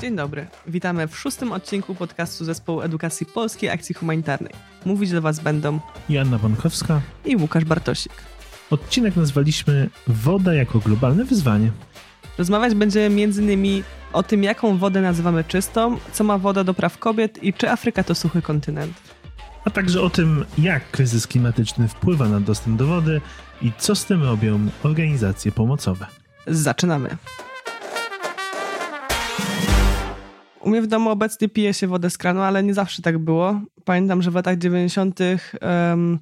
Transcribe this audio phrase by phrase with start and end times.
[0.00, 0.46] Dzień dobry.
[0.66, 4.52] Witamy w szóstym odcinku podcastu Zespołu Edukacji Polskiej Akcji Humanitarnej.
[4.84, 8.12] Mówić do Was będą Joanna Bankowska i Łukasz Bartosik.
[8.70, 11.70] Odcinek nazwaliśmy Woda jako globalne wyzwanie.
[12.38, 13.82] Rozmawiać będziemy m.in.
[14.12, 18.04] o tym, jaką wodę nazywamy czystą, co ma woda do praw kobiet i czy Afryka
[18.04, 18.92] to suchy kontynent.
[19.64, 23.20] A także o tym, jak kryzys klimatyczny wpływa na dostęp do wody
[23.62, 26.06] i co z tym robią organizacje pomocowe.
[26.46, 27.16] Zaczynamy.
[30.68, 33.60] U mnie w domu obecnie pije się wodę z kranu, ale nie zawsze tak było.
[33.84, 35.20] Pamiętam, że w latach 90.
[35.62, 36.18] Um,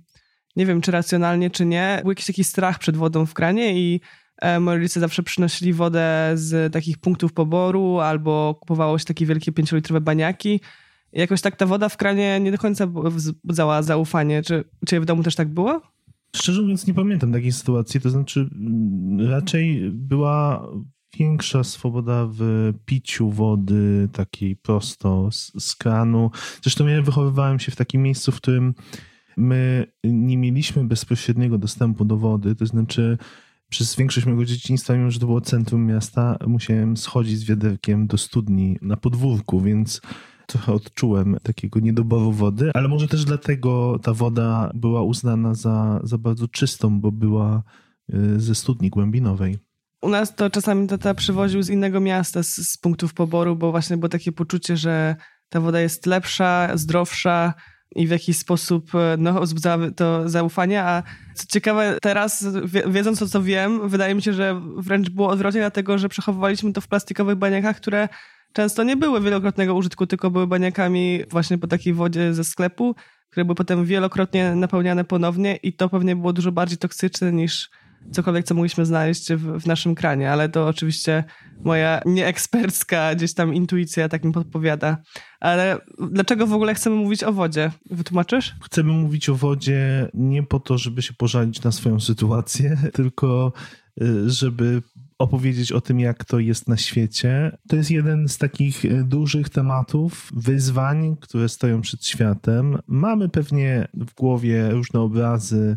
[0.56, 4.00] nie wiem czy racjonalnie, czy nie, był jakiś taki strach przed wodą w kranie i
[4.36, 9.52] e, moi rodzice zawsze przynosili wodę z takich punktów poboru albo kupowało się takie wielkie
[9.52, 10.60] pięciolitrowe baniaki.
[11.12, 14.42] I jakoś tak ta woda w kranie nie do końca wzbudzała zaufanie.
[14.42, 15.80] Czy ciebie w domu też tak było?
[16.36, 20.68] Szczerze mówiąc nie pamiętam takiej sytuacji, to znaczy mm, raczej była
[21.18, 26.30] większa swoboda w piciu wody takiej prosto z, z kranu.
[26.62, 28.74] Zresztą ja wychowywałem się w takim miejscu, w którym
[29.36, 33.18] my nie mieliśmy bezpośredniego dostępu do wody, to znaczy
[33.68, 38.18] przez większość mojego dzieciństwa, mimo że to było centrum miasta, musiałem schodzić z wiaderkiem do
[38.18, 40.00] studni na podwórku, więc
[40.46, 46.18] trochę odczułem takiego niedoboru wody, ale może też dlatego ta woda była uznana za, za
[46.18, 47.62] bardzo czystą, bo była
[48.14, 49.58] y, ze studni głębinowej.
[50.02, 53.96] U nas to czasami tata przywoził z innego miasta, z, z punktów poboru, bo właśnie
[53.96, 55.16] było takie poczucie, że
[55.48, 57.54] ta woda jest lepsza, zdrowsza
[57.94, 60.82] i w jakiś sposób e, no, wzbudza to zaufanie.
[60.82, 61.02] A
[61.34, 62.46] co ciekawe, teraz
[62.86, 66.80] wiedząc o co wiem, wydaje mi się, że wręcz było odwrotnie, dlatego że przechowywaliśmy to
[66.80, 68.08] w plastikowych baniakach, które
[68.52, 72.94] często nie były wielokrotnego użytku, tylko były baniakami właśnie po takiej wodzie ze sklepu,
[73.30, 77.70] które były potem wielokrotnie napełniane ponownie i to pewnie było dużo bardziej toksyczne niż
[78.12, 81.24] cokolwiek, co mogliśmy znaleźć w, w, naszym kranie, ale to oczywiście
[81.64, 84.96] moja nieekspercka gdzieś tam intuicja tak mi podpowiada.
[85.40, 85.78] Ale
[86.10, 87.70] dlaczego w ogóle chcemy mówić o wodzie?
[87.90, 88.54] Wytłumaczysz?
[88.64, 93.52] Chcemy mówić o wodzie nie po to, żeby się pożalić na swoją sytuację, tylko
[94.02, 94.82] y, żeby
[95.18, 97.58] opowiedzieć o tym, jak to jest na świecie.
[97.68, 102.78] To jest jeden z takich y, dużych tematów, wyzwań, które stoją przed światem.
[102.86, 105.76] Mamy pewnie w głowie różne obrazy,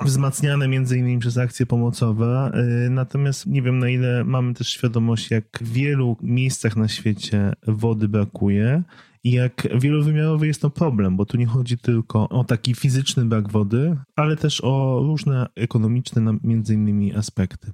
[0.00, 2.52] wzmacniane między innymi przez akcje pomocowe.
[2.86, 7.52] Y, natomiast nie wiem na ile mamy też świadomość, jak w wielu miejscach na świecie
[7.66, 8.82] wody brakuje
[9.24, 13.50] i jak wielowymiarowy jest to problem, bo tu nie chodzi tylko o taki fizyczny brak
[13.50, 17.72] wody, ale też o różne ekonomiczne między innymi aspekty.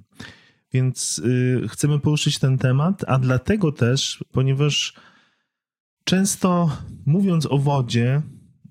[0.73, 1.21] Więc
[1.61, 4.93] yy, chcemy poruszyć ten temat, a dlatego też, ponieważ
[6.03, 8.21] często mówiąc o wodzie,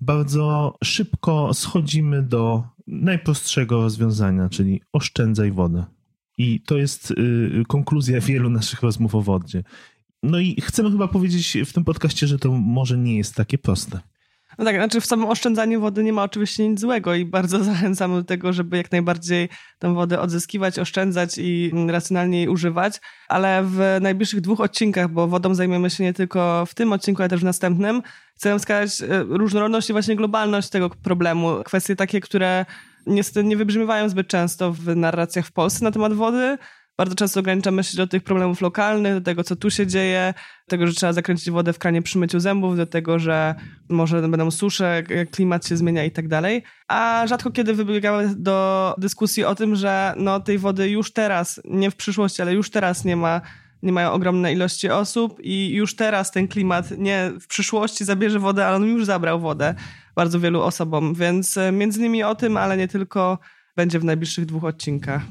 [0.01, 5.85] bardzo szybko schodzimy do najprostszego rozwiązania, czyli oszczędzaj wodę.
[6.37, 9.63] I to jest y, konkluzja wielu naszych rozmów o wodzie.
[10.23, 13.99] No i chcemy chyba powiedzieć w tym podcaście, że to może nie jest takie proste.
[14.57, 18.15] No tak, znaczy w samym oszczędzaniu wody nie ma oczywiście nic złego i bardzo zachęcamy
[18.15, 23.97] do tego, żeby jak najbardziej tę wodę odzyskiwać, oszczędzać i racjonalnie jej używać, ale w
[24.01, 27.43] najbliższych dwóch odcinkach, bo wodą zajmiemy się nie tylko w tym odcinku, ale też w
[27.43, 28.01] następnym,
[28.41, 31.63] chcę wskazać e, różnorodność i właśnie globalność tego problemu.
[31.63, 32.65] Kwestie takie, które
[33.07, 36.57] niestety nie wybrzmiewają zbyt często w narracjach w Polsce na temat wody,
[36.97, 40.33] bardzo często ograniczamy się do tych problemów lokalnych, do tego, co tu się dzieje,
[40.67, 43.55] do tego, że trzeba zakręcić wodę w kranie przy myciu zębów, do tego, że
[43.89, 46.63] może będą susze, klimat się zmienia i tak dalej.
[46.87, 51.91] A rzadko kiedy wybiegamy do dyskusji o tym, że no, tej wody już teraz, nie
[51.91, 53.41] w przyszłości, ale już teraz nie ma
[53.83, 58.67] nie mają ogromne ilości osób i już teraz ten klimat nie w przyszłości zabierze wodę,
[58.67, 59.75] ale on już zabrał wodę
[60.15, 63.39] bardzo wielu osobom, więc e, między innymi o tym, ale nie tylko
[63.75, 65.21] będzie w najbliższych dwóch odcinkach.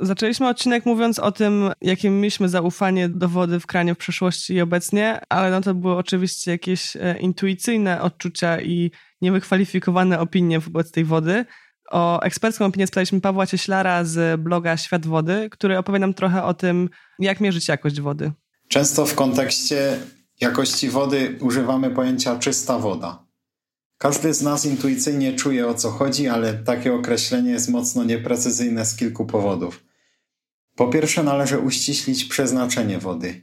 [0.00, 4.60] Zaczęliśmy odcinek mówiąc o tym, jakie mieliśmy zaufanie do wody w kranie w przeszłości i
[4.60, 8.90] obecnie, ale no to były oczywiście jakieś e, intuicyjne odczucia i
[9.20, 11.44] niewykwalifikowane opinie wobec tej wody.
[11.90, 16.54] O ekspercką opinię spytaliśmy Pawła Cieślara z bloga Świat Wody, który opowie nam trochę o
[16.54, 18.32] tym, jak mierzyć jakość wody.
[18.68, 19.98] Często w kontekście
[20.40, 23.24] jakości wody używamy pojęcia czysta woda.
[23.98, 28.96] Każdy z nas intuicyjnie czuje o co chodzi, ale takie określenie jest mocno nieprecyzyjne z
[28.96, 29.84] kilku powodów.
[30.76, 33.42] Po pierwsze, należy uściślić przeznaczenie wody.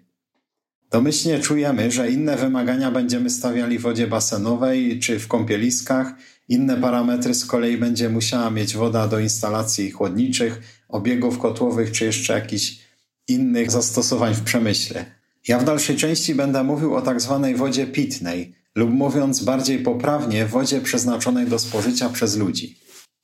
[0.92, 6.13] Domyślnie czujemy, że inne wymagania będziemy stawiali w wodzie basenowej czy w kąpieliskach,
[6.51, 12.33] inne parametry z kolei będzie musiała mieć woda do instalacji chłodniczych, obiegów kotłowych czy jeszcze
[12.33, 12.80] jakichś
[13.27, 15.06] innych zastosowań w przemyśle.
[15.48, 20.45] Ja w dalszej części będę mówił o tak zwanej wodzie pitnej, lub mówiąc bardziej poprawnie,
[20.45, 22.77] wodzie przeznaczonej do spożycia przez ludzi.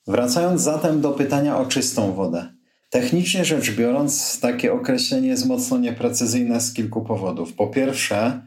[0.08, 2.54] Wracając zatem do pytania o czystą wodę.
[2.90, 7.54] Technicznie rzecz biorąc, takie określenie jest mocno nieprecyzyjne z kilku powodów.
[7.54, 8.42] Po pierwsze,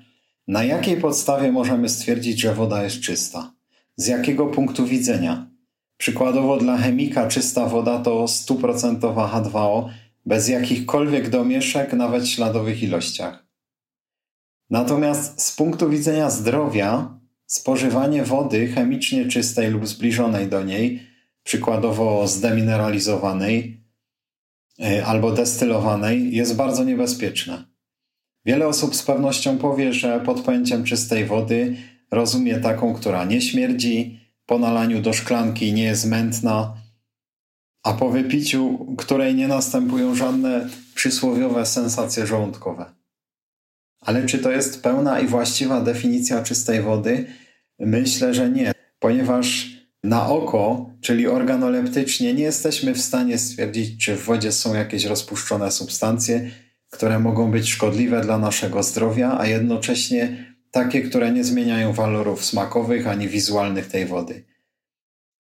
[0.49, 3.60] na jakiej podstawie możemy stwierdzić, że woda jest czysta?
[4.00, 5.50] Z jakiego punktu widzenia?
[5.97, 9.88] Przykładowo dla chemika czysta woda to stuprocentowa H2O
[10.26, 13.47] bez jakichkolwiek domieszek, nawet śladowych ilościach.
[14.70, 21.02] Natomiast z punktu widzenia zdrowia, spożywanie wody chemicznie czystej lub zbliżonej do niej,
[21.43, 23.85] przykładowo zdemineralizowanej
[24.81, 27.64] y, albo destylowanej, jest bardzo niebezpieczne.
[28.44, 31.76] Wiele osób z pewnością powie, że pod pojęciem czystej wody
[32.11, 36.75] rozumie taką, która nie śmierdzi, po nalaniu do szklanki nie jest mętna,
[37.83, 42.85] a po wypiciu, której nie następują żadne przysłowiowe sensacje żołądkowe.
[44.01, 47.27] Ale czy to jest pełna i właściwa definicja czystej wody?
[47.79, 49.71] Myślę, że nie, ponieważ
[50.05, 55.71] na oko, czyli organoleptycznie, nie jesteśmy w stanie stwierdzić, czy w wodzie są jakieś rozpuszczone
[55.71, 56.51] substancje,
[56.91, 63.07] które mogą być szkodliwe dla naszego zdrowia, a jednocześnie takie, które nie zmieniają walorów smakowych
[63.07, 64.45] ani wizualnych tej wody.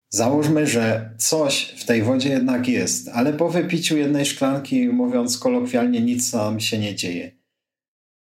[0.10, 6.02] Załóżmy, że coś w tej wodzie jednak jest, ale po wypiciu jednej szklanki, mówiąc kolokwialnie,
[6.02, 7.32] nic nam się nie dzieje.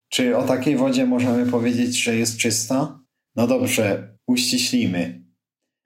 [0.08, 3.00] Czy o takiej wodzie możemy powiedzieć, że jest czysta?
[3.36, 5.24] No dobrze, uściślimy.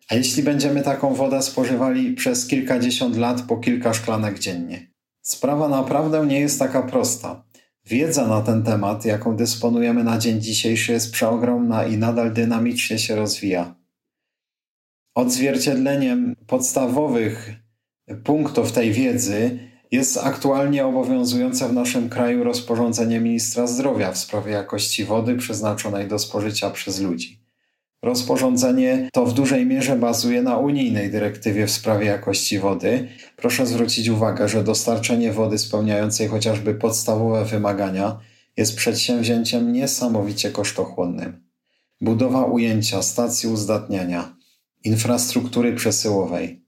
[0.09, 4.93] A jeśli będziemy taką wodę spożywali przez kilkadziesiąt lat po kilka szklanek dziennie?
[5.23, 7.45] Sprawa naprawdę nie jest taka prosta.
[7.87, 13.17] Wiedza na ten temat, jaką dysponujemy na dzień dzisiejszy, jest przeogromna i nadal dynamicznie się
[13.17, 13.75] rozwija.
[15.15, 17.53] Odzwierciedleniem podstawowych
[18.25, 19.59] punktów tej wiedzy
[19.91, 26.19] jest aktualnie obowiązujące w naszym kraju rozporządzenie ministra zdrowia w sprawie jakości wody przeznaczonej do
[26.19, 27.46] spożycia przez ludzi.
[28.07, 33.09] Rozporządzenie to w dużej mierze bazuje na unijnej dyrektywie w sprawie jakości wody.
[33.37, 38.19] Proszę zwrócić uwagę, że dostarczenie wody spełniającej chociażby podstawowe wymagania
[38.57, 41.45] jest przedsięwzięciem niesamowicie kosztochłonnym.
[42.01, 44.37] Budowa ujęcia stacji uzdatniania,
[44.85, 46.65] infrastruktury przesyłowej,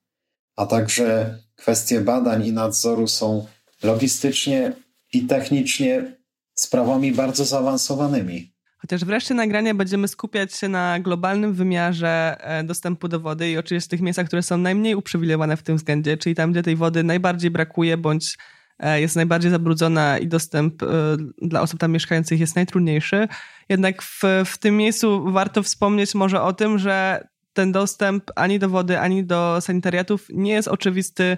[0.57, 3.47] a także kwestie badań i nadzoru są
[3.83, 4.73] logistycznie
[5.13, 6.17] i technicznie
[6.55, 8.58] sprawami bardzo zaawansowanymi.
[8.79, 13.59] Chociaż w reszcie nagrania będziemy skupiać się na globalnym wymiarze e, dostępu do wody i
[13.59, 17.03] oczywiście tych miejscach, które są najmniej uprzywilejowane w tym względzie, czyli tam, gdzie tej wody
[17.03, 18.39] najbardziej brakuje bądź
[18.79, 20.87] e, jest najbardziej zabrudzona i dostęp e,
[21.43, 23.29] dla osób tam mieszkających jest najtrudniejszy.
[23.69, 28.69] Jednak w, w tym miejscu warto wspomnieć może o tym, że ten dostęp ani do
[28.69, 31.37] wody, ani do sanitariatów nie jest oczywisty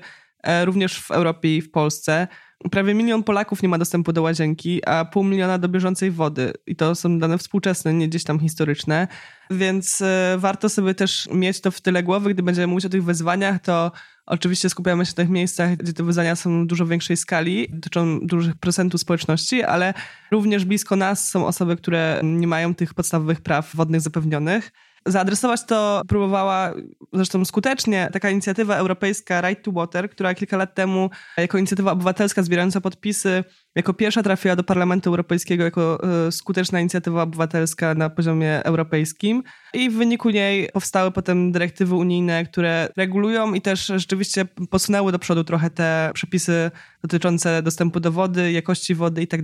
[0.65, 2.29] również w Europie i w Polsce.
[2.71, 6.53] Prawie milion Polaków nie ma dostępu do łazienki, a pół miliona do bieżącej wody.
[6.67, 9.09] I to są dane współczesne, nie gdzieś tam historyczne.
[9.51, 13.05] Więc e, warto sobie też mieć to w tyle głowy, gdy będziemy mówić o tych
[13.05, 13.93] wyzwaniach, to
[14.27, 18.21] oczywiście skupiamy się na tych miejscach, gdzie te wyzwania są w dużo większej skali, dotyczą
[18.21, 19.95] dużych procentów społeczności, ale
[20.31, 24.73] również blisko nas są osoby, które nie mają tych podstawowych praw wodnych zapewnionych.
[25.07, 26.73] Zaadresować to próbowała
[27.13, 32.43] zresztą skutecznie taka inicjatywa europejska Right to Water, która kilka lat temu jako inicjatywa obywatelska
[32.43, 33.45] zbierająca podpisy
[33.75, 39.43] jako pierwsza trafiła do Parlamentu Europejskiego jako e, skuteczna inicjatywa obywatelska na poziomie europejskim
[39.75, 45.19] i w wyniku niej powstały potem dyrektywy unijne, które regulują i też rzeczywiście posunęły do
[45.19, 46.71] przodu trochę te przepisy
[47.03, 49.41] dotyczące dostępu do wody, jakości wody i tak.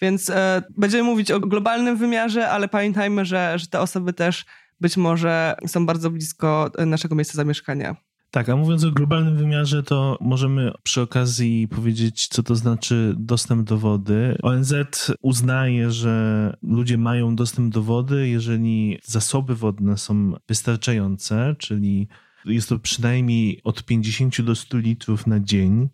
[0.00, 4.44] Więc e, będziemy mówić o globalnym wymiarze, ale pamiętajmy, że, że te osoby też
[4.80, 7.96] być może są bardzo blisko naszego miejsca zamieszkania.
[8.30, 13.68] Tak, a mówiąc o globalnym wymiarze, to możemy przy okazji powiedzieć, co to znaczy dostęp
[13.68, 14.38] do wody.
[14.42, 14.74] ONZ
[15.22, 22.08] uznaje, że ludzie mają dostęp do wody, jeżeli zasoby wodne są wystarczające, czyli
[22.44, 25.88] jest to przynajmniej od 50 do 100 litrów na dzień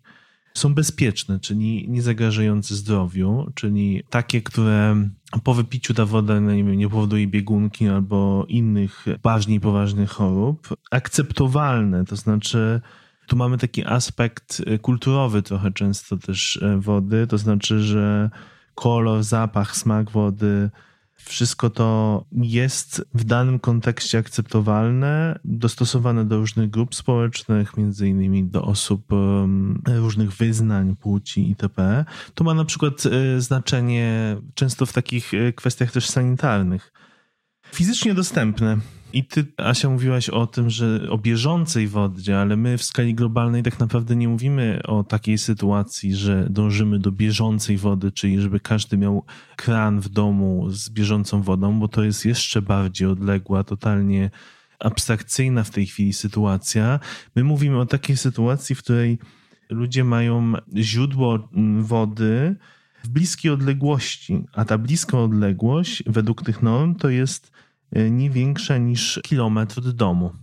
[0.55, 5.09] są bezpieczne, czyli nie zagrażające zdrowiu, czyli takie, które
[5.43, 10.67] po wypiciu ta woda no nie, wiem, nie powoduje biegunki albo innych bardziej poważnych chorób.
[10.91, 12.81] Akceptowalne, to znaczy
[13.27, 18.29] tu mamy taki aspekt kulturowy trochę często też e, wody, to znaczy, że
[18.75, 20.69] kolor, zapach, smak wody
[21.25, 28.61] wszystko to jest w danym kontekście akceptowalne, dostosowane do różnych grup społecznych, między innymi do
[28.61, 29.05] osób
[29.87, 32.05] różnych wyznań, płci itp.
[32.35, 36.91] To ma na przykład e, znaczenie często w takich e, kwestiach też sanitarnych.
[37.75, 38.77] Fizycznie dostępne
[39.13, 43.63] i ty, Asia, mówiłaś o tym, że o bieżącej wodzie, ale my w skali globalnej
[43.63, 48.97] tak naprawdę nie mówimy o takiej sytuacji, że dążymy do bieżącej wody, czyli żeby każdy
[48.97, 49.23] miał
[49.55, 54.31] kran w domu z bieżącą wodą, bo to jest jeszcze bardziej odległa, totalnie
[54.79, 56.99] abstrakcyjna w tej chwili sytuacja.
[57.35, 59.19] My mówimy o takiej sytuacji, w której
[59.69, 62.55] ludzie mają źródło wody
[63.03, 67.54] w bliskiej odległości, a ta bliska odległość według tych norm to jest
[67.91, 70.33] nie większa niż kilometr od domu.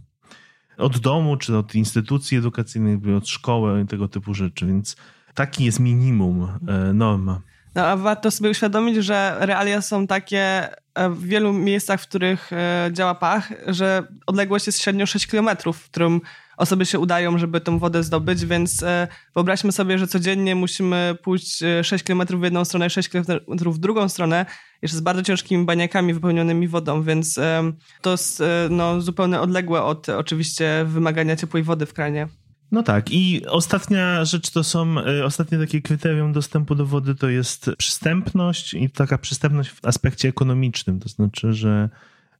[0.78, 4.96] Od domu, czy od instytucji edukacyjnej, od szkoły tego typu rzeczy, więc
[5.34, 7.40] taki jest minimum e, norma.
[7.74, 12.50] No a warto sobie uświadomić, że realia są takie e, w wielu miejscach, w których
[12.92, 16.20] działa pach, że odległość jest średnio 6 km, w którym
[16.56, 21.62] osoby się udają, żeby tą wodę zdobyć, więc e, wyobraźmy sobie, że codziennie musimy pójść
[21.82, 24.46] 6 e, km w jedną stronę, 6 km w drugą stronę,
[24.82, 30.08] jeszcze z bardzo ciężkimi baniakami wypełnionymi wodą, więc e, to jest no, zupełnie odległe od
[30.08, 32.28] oczywiście wymagania ciepłej wody w kranie.
[32.72, 34.94] No tak, i ostatnia rzecz to są,
[35.24, 41.00] ostatnie takie kryterium dostępu do wody to jest przystępność i taka przystępność w aspekcie ekonomicznym,
[41.00, 41.88] to znaczy, że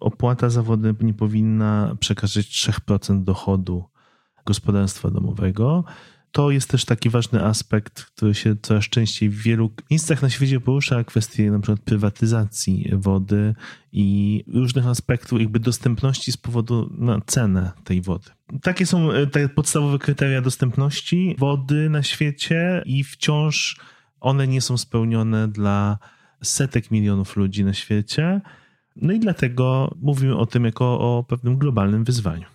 [0.00, 3.91] opłata za wodę nie powinna przekraczać 3% dochodu
[4.44, 5.84] gospodarstwa domowego.
[6.32, 10.61] To jest też taki ważny aspekt, który się coraz częściej w wielu miejscach na świecie
[10.61, 13.54] porusza, kwestie na przykład prywatyzacji wody
[13.92, 18.30] i różnych aspektów jakby dostępności z powodu na cenę tej wody.
[18.62, 23.80] Takie są e, te podstawowe kryteria dostępności wody na świecie i wciąż
[24.20, 25.99] one nie są spełnione dla
[26.42, 28.40] setek milionów ludzi na świecie.
[28.96, 32.51] No i dlatego mówimy o tym jako o pewnym globalnym wyzwaniu.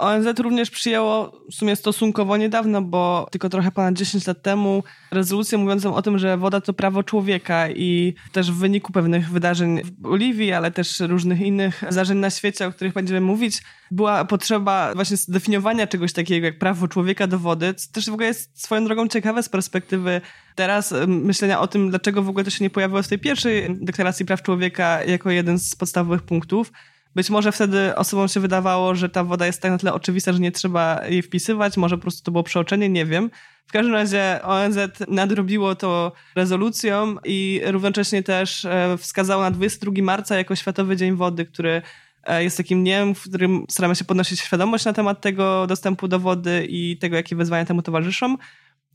[0.00, 5.58] ONZ również przyjęło w sumie stosunkowo niedawno, bo tylko trochę ponad 10 lat temu, rezolucję
[5.58, 9.90] mówiącą o tym, że woda to prawo człowieka i też w wyniku pewnych wydarzeń w
[9.90, 15.16] Boliwii, ale też różnych innych zdarzeń na świecie, o których będziemy mówić, była potrzeba właśnie
[15.16, 19.08] zdefiniowania czegoś takiego jak prawo człowieka do wody, co też w ogóle jest swoją drogą
[19.08, 20.20] ciekawe z perspektywy
[20.54, 24.26] teraz myślenia o tym, dlaczego w ogóle to się nie pojawiło w tej pierwszej deklaracji
[24.26, 26.72] praw człowieka jako jeden z podstawowych punktów.
[27.14, 30.38] Być może wtedy osobom się wydawało, że ta woda jest tak na tyle oczywista, że
[30.38, 33.30] nie trzeba jej wpisywać, może po prostu to było przeoczenie, nie wiem.
[33.66, 40.36] W każdym razie ONZ nadrobiło to rezolucją i równocześnie też e, wskazało na 22 marca
[40.36, 41.82] jako Światowy Dzień Wody, który
[42.24, 46.18] e, jest takim dniem, w którym staramy się podnosić świadomość na temat tego dostępu do
[46.18, 48.36] wody i tego, jakie wyzwania temu towarzyszą.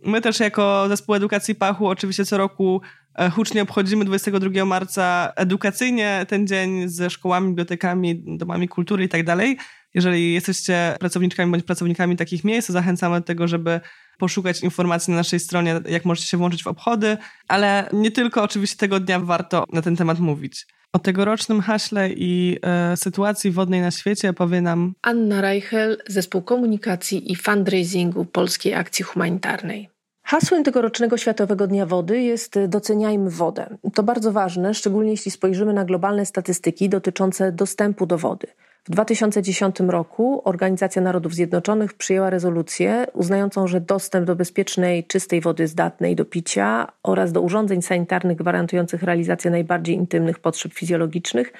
[0.03, 2.81] My też jako Zespół Edukacji Pachu oczywiście co roku
[3.15, 9.23] e, hucznie obchodzimy 22 marca edukacyjnie ten dzień ze szkołami, bibliotekami, domami kultury i tak
[9.23, 9.57] dalej.
[9.93, 13.79] Jeżeli jesteście pracowniczkami bądź pracownikami takich miejsc, zachęcamy do tego, żeby
[14.17, 18.77] poszukać informacji na naszej stronie, jak możecie się włączyć w obchody, ale nie tylko oczywiście
[18.77, 20.67] tego dnia warto na ten temat mówić.
[20.95, 27.31] O tegorocznym haśle i e, sytuacji wodnej na świecie powie nam Anna Reichel, Zespół Komunikacji
[27.31, 29.89] i Fundraisingu Polskiej Akcji Humanitarnej.
[30.23, 33.77] Hasłem tegorocznego Światowego Dnia Wody jest doceniajmy wodę.
[33.93, 38.47] To bardzo ważne, szczególnie jeśli spojrzymy na globalne statystyki dotyczące dostępu do wody.
[38.85, 45.67] W 2010 roku Organizacja Narodów Zjednoczonych przyjęła rezolucję uznającą, że dostęp do bezpiecznej, czystej wody
[45.67, 51.53] zdatnej do picia oraz do urządzeń sanitarnych gwarantujących realizację najbardziej intymnych potrzeb fizjologicznych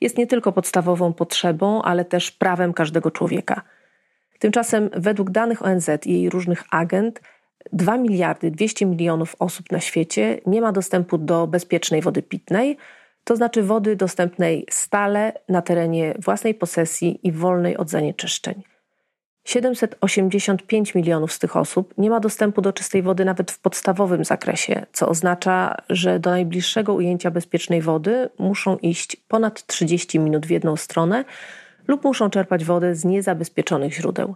[0.00, 3.62] jest nie tylko podstawową potrzebą, ale też prawem każdego człowieka.
[4.38, 7.20] Tymczasem według danych ONZ i jej różnych agent
[7.72, 12.76] 2 miliardy 200 milionów osób na świecie nie ma dostępu do bezpiecznej wody pitnej,
[13.28, 18.62] to znaczy wody dostępnej stale na terenie własnej posesji i wolnej od zanieczyszczeń.
[19.44, 24.86] 785 milionów z tych osób nie ma dostępu do czystej wody nawet w podstawowym zakresie,
[24.92, 30.76] co oznacza, że do najbliższego ujęcia bezpiecznej wody muszą iść ponad 30 minut w jedną
[30.76, 31.24] stronę
[31.88, 34.34] lub muszą czerpać wodę z niezabezpieczonych źródeł.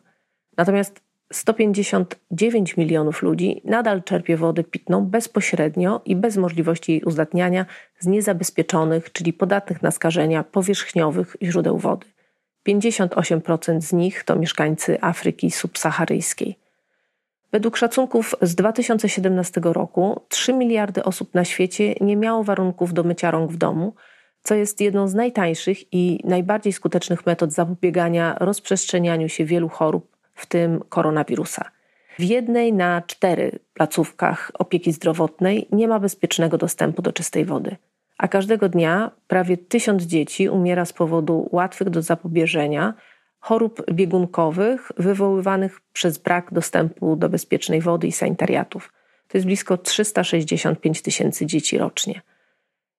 [0.56, 1.00] Natomiast
[1.32, 7.66] 159 milionów ludzi nadal czerpie wodę pitną bezpośrednio i bez możliwości jej uzdatniania
[7.98, 12.06] z niezabezpieczonych, czyli podatnych na skażenia powierzchniowych źródeł wody.
[12.68, 16.58] 58% z nich to mieszkańcy Afryki subsaharyjskiej.
[17.52, 23.30] Według szacunków z 2017 roku 3 miliardy osób na świecie nie miało warunków do mycia
[23.30, 23.94] rąk w domu,
[24.42, 30.11] co jest jedną z najtańszych i najbardziej skutecznych metod zapobiegania rozprzestrzenianiu się wielu chorób
[30.42, 31.70] w tym koronawirusa.
[32.18, 37.76] W jednej na cztery placówkach opieki zdrowotnej nie ma bezpiecznego dostępu do czystej wody,
[38.18, 42.94] a każdego dnia prawie tysiąc dzieci umiera z powodu łatwych do zapobieżenia
[43.40, 48.92] chorób biegunkowych wywoływanych przez brak dostępu do bezpiecznej wody i sanitariatów.
[49.28, 52.22] To jest blisko 365 tysięcy dzieci rocznie.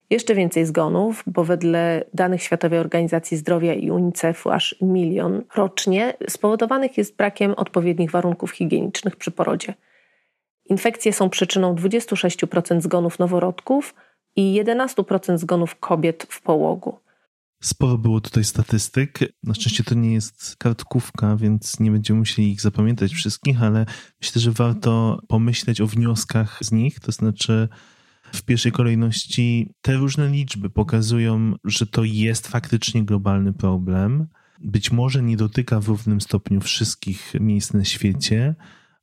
[0.10, 6.98] Jeszcze więcej zgonów, bo wedle danych Światowej Organizacji Zdrowia i UNICEF-u aż milion rocznie spowodowanych
[6.98, 9.74] jest brakiem odpowiednich warunków higienicznych przy porodzie.
[10.66, 13.96] Infekcje są przyczyną 26% zgonów noworodków
[14.36, 17.00] i 11% zgonów kobiet w połogu.
[17.64, 19.20] Sporo było tutaj statystyk.
[19.44, 23.86] Na szczęście to nie jest kartkówka, więc nie będziemy musieli ich zapamiętać wszystkich, ale
[24.22, 27.00] myślę, że warto pomyśleć o wnioskach z nich.
[27.00, 27.70] To znaczy,
[28.34, 34.28] w pierwszej kolejności te różne liczby pokazują, że to jest faktycznie globalny problem.
[34.62, 38.56] Być może nie dotyka w równym stopniu wszystkich miejsc na świecie,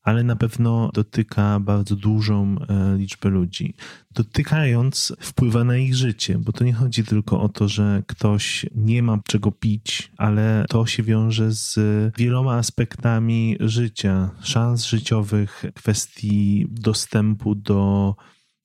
[0.03, 3.75] ale na pewno dotyka bardzo dużą e, liczbę ludzi.
[4.11, 9.03] Dotykając, wpływa na ich życie, bo to nie chodzi tylko o to, że ktoś nie
[9.03, 11.79] ma czego pić, ale to się wiąże z
[12.17, 18.15] wieloma aspektami życia, szans życiowych, kwestii dostępu do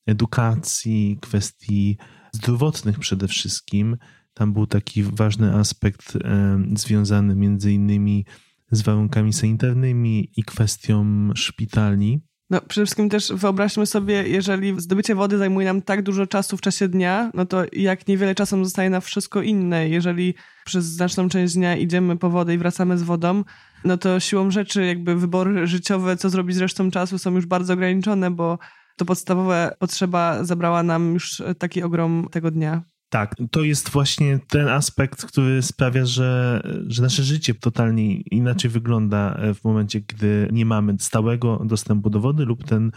[0.05, 1.97] edukacji, kwestii
[2.31, 3.97] zdrowotnych przede wszystkim.
[4.33, 8.25] Tam był taki ważny aspekt e, związany między innymi
[8.71, 12.21] z warunkami sanitarnymi i kwestią szpitali.
[12.49, 16.61] No, przede wszystkim też wyobraźmy sobie, jeżeli zdobycie wody zajmuje nam tak dużo czasu w
[16.61, 19.89] czasie dnia, no to jak niewiele czasu zostaje na wszystko inne.
[19.89, 20.33] Jeżeli
[20.65, 23.43] przez znaczną część dnia idziemy po wodę i wracamy z wodą,
[23.85, 27.73] no to siłą rzeczy jakby wybory życiowe, co zrobić z resztą czasu są już bardzo
[27.73, 28.59] ograniczone, bo
[28.95, 32.83] to podstawowe potrzeba zabrała nam już taki ogrom tego dnia.
[33.09, 39.37] Tak, to jest właśnie ten aspekt, który sprawia, że, że nasze życie totalnie inaczej wygląda
[39.53, 42.91] w momencie, gdy nie mamy stałego dostępu do wody lub ten e,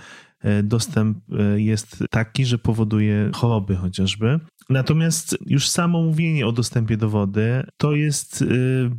[0.62, 4.40] dostęp e, jest taki, że powoduje choroby chociażby.
[4.70, 8.46] Natomiast już samo mówienie o dostępie do wody to jest e,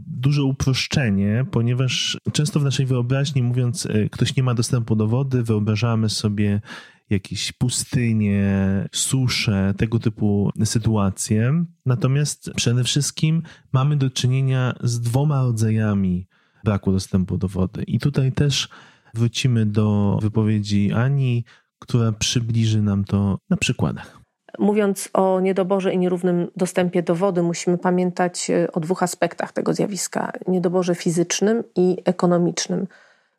[0.08, 6.10] duże uproszczenie, ponieważ często w naszej wyobraźni mówiąc ktoś nie ma dostępu do wody, wyobrażamy
[6.10, 6.62] sobie
[7.10, 8.50] jakieś pustynie,
[8.92, 11.66] susze, tego typu sytuacje.
[11.86, 13.42] Natomiast przede wszystkim
[13.72, 16.28] mamy do czynienia z dwoma rodzajami
[16.64, 17.84] braku dostępu do wody.
[17.84, 18.70] I tutaj też
[19.14, 21.44] wrócimy do wypowiedzi Ani,
[21.80, 24.20] która przybliży nam to na przykładach.
[24.60, 29.74] Mówiąc o niedoborze i nierównym dostępie do wody, musimy pamiętać e, o dwóch aspektach tego
[29.74, 32.88] zjawiska: niedoborze fizycznym i ekonomicznym,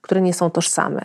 [0.00, 1.04] które nie są tożsame.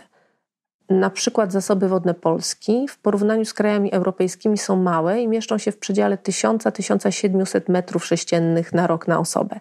[0.90, 5.72] Na przykład zasoby wodne Polski w porównaniu z krajami europejskimi są małe i mieszczą się
[5.72, 9.60] w przedziale 1000-1700 m3 na rok na osobę.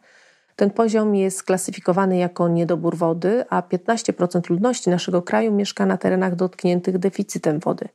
[0.56, 6.36] Ten poziom jest klasyfikowany jako niedobór wody, a 15% ludności naszego kraju mieszka na terenach
[6.36, 7.88] dotkniętych deficytem wody.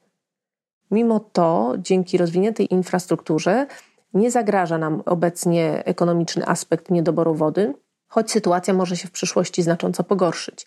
[0.90, 3.66] Mimo to, dzięki rozwiniętej infrastrukturze,
[4.14, 7.75] nie zagraża nam obecnie ekonomiczny aspekt niedoboru wody,
[8.09, 10.66] choć sytuacja może się w przyszłości znacząco pogorszyć.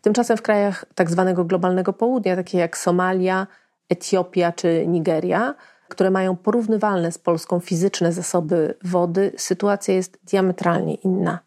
[0.00, 3.46] Tymczasem w krajach tak zwanego globalnego południa, takie jak Somalia,
[3.88, 5.54] Etiopia czy Nigeria,
[5.88, 11.38] które mają porównywalne z Polską fizyczne zasoby wody, sytuacja jest diametralnie inna.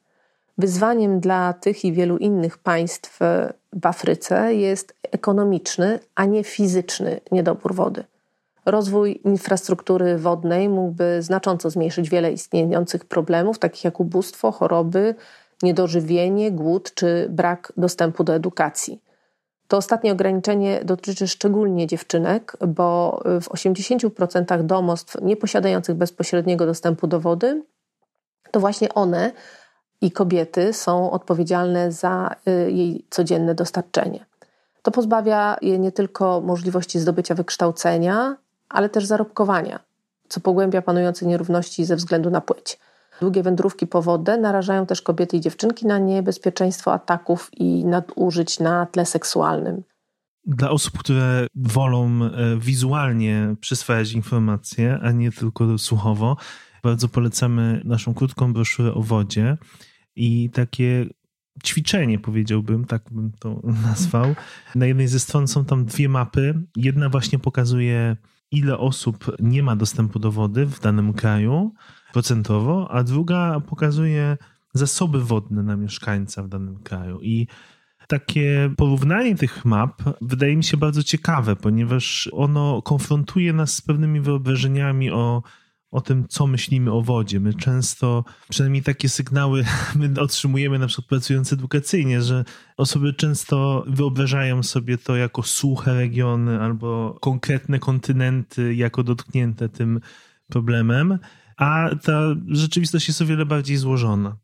[0.57, 3.19] Wyzwaniem dla tych i wielu innych państw
[3.73, 8.03] w Afryce jest ekonomiczny, a nie fizyczny niedobór wody.
[8.65, 15.15] Rozwój infrastruktury wodnej mógłby znacząco zmniejszyć wiele istniejących problemów, takich jak ubóstwo, choroby,
[15.63, 19.01] niedożywienie, głód czy brak dostępu do edukacji.
[19.71, 27.63] To ostatnie ograniczenie dotyczy szczególnie dziewczynek, bo w 80% domostw nieposiadających bezpośredniego dostępu do wody,
[28.51, 29.31] to właśnie one
[30.01, 34.25] i kobiety są odpowiedzialne za y, jej codzienne dostarczenie.
[34.81, 38.37] To pozbawia je nie tylko możliwości zdobycia wykształcenia,
[38.69, 39.79] ale też zarobkowania,
[40.29, 42.79] co pogłębia panujące nierówności ze względu na płeć.
[43.21, 48.85] Długie wędrówki po wodę narażają też kobiety i dziewczynki na niebezpieczeństwo ataków i nadużyć na
[48.85, 49.83] tle seksualnym.
[50.45, 56.37] Dla osób, które wolą e, wizualnie przyswajać informacje, a nie tylko słuchowo,
[56.83, 59.57] bardzo polecamy naszą krótką broszurę o wodzie
[60.15, 61.05] i takie
[61.63, 64.35] ćwiczenie, powiedziałbym, tak bym to nazwał.
[64.75, 66.63] Na jednej ze stron są tam dwie mapy.
[66.75, 68.17] Jedna właśnie pokazuje,
[68.51, 71.73] ile osób nie ma dostępu do wody w danym kraju,
[72.13, 74.37] procentowo, a druga pokazuje
[74.73, 77.19] zasoby wodne na mieszkańca w danym kraju.
[77.21, 77.47] I
[78.07, 84.21] takie porównanie tych map wydaje mi się bardzo ciekawe, ponieważ ono konfrontuje nas z pewnymi
[84.21, 85.43] wyobrażeniami o,
[85.91, 87.39] o tym, co myślimy o wodzie.
[87.39, 89.65] My często, przynajmniej takie sygnały
[89.99, 92.45] my otrzymujemy na przykład pracując edukacyjnie, że
[92.77, 99.99] osoby często wyobrażają sobie to jako suche regiony albo konkretne kontynenty jako dotknięte tym
[100.47, 101.19] problemem
[101.61, 104.37] a ta rzeczywistość jest o wiele bardziej złożona.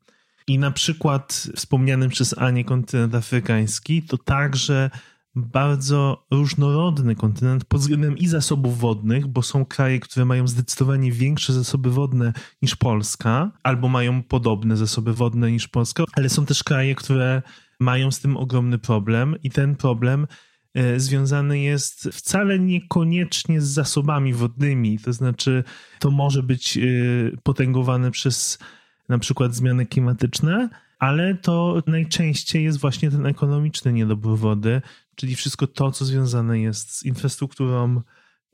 [0.47, 4.89] I na przykład wspomniany przez Anię kontynent afrykański to także
[5.35, 11.53] bardzo różnorodny kontynent pod względem i zasobów wodnych, bo są kraje, które mają zdecydowanie większe
[11.53, 16.95] zasoby wodne niż Polska, albo mają podobne zasoby wodne niż Polska, ale są też kraje,
[16.95, 17.41] które
[17.79, 20.27] mają z tym ogromny problem i ten problem
[20.97, 24.99] związany jest wcale niekoniecznie z zasobami wodnymi.
[24.99, 25.63] To znaczy,
[25.99, 26.81] to może być e,
[27.43, 28.59] potęgowane przez
[29.09, 34.81] na przykład zmiany klimatyczne, ale to najczęściej jest właśnie ten ekonomiczny niedobór wody,
[35.15, 38.01] czyli wszystko to, co związane jest z infrastrukturą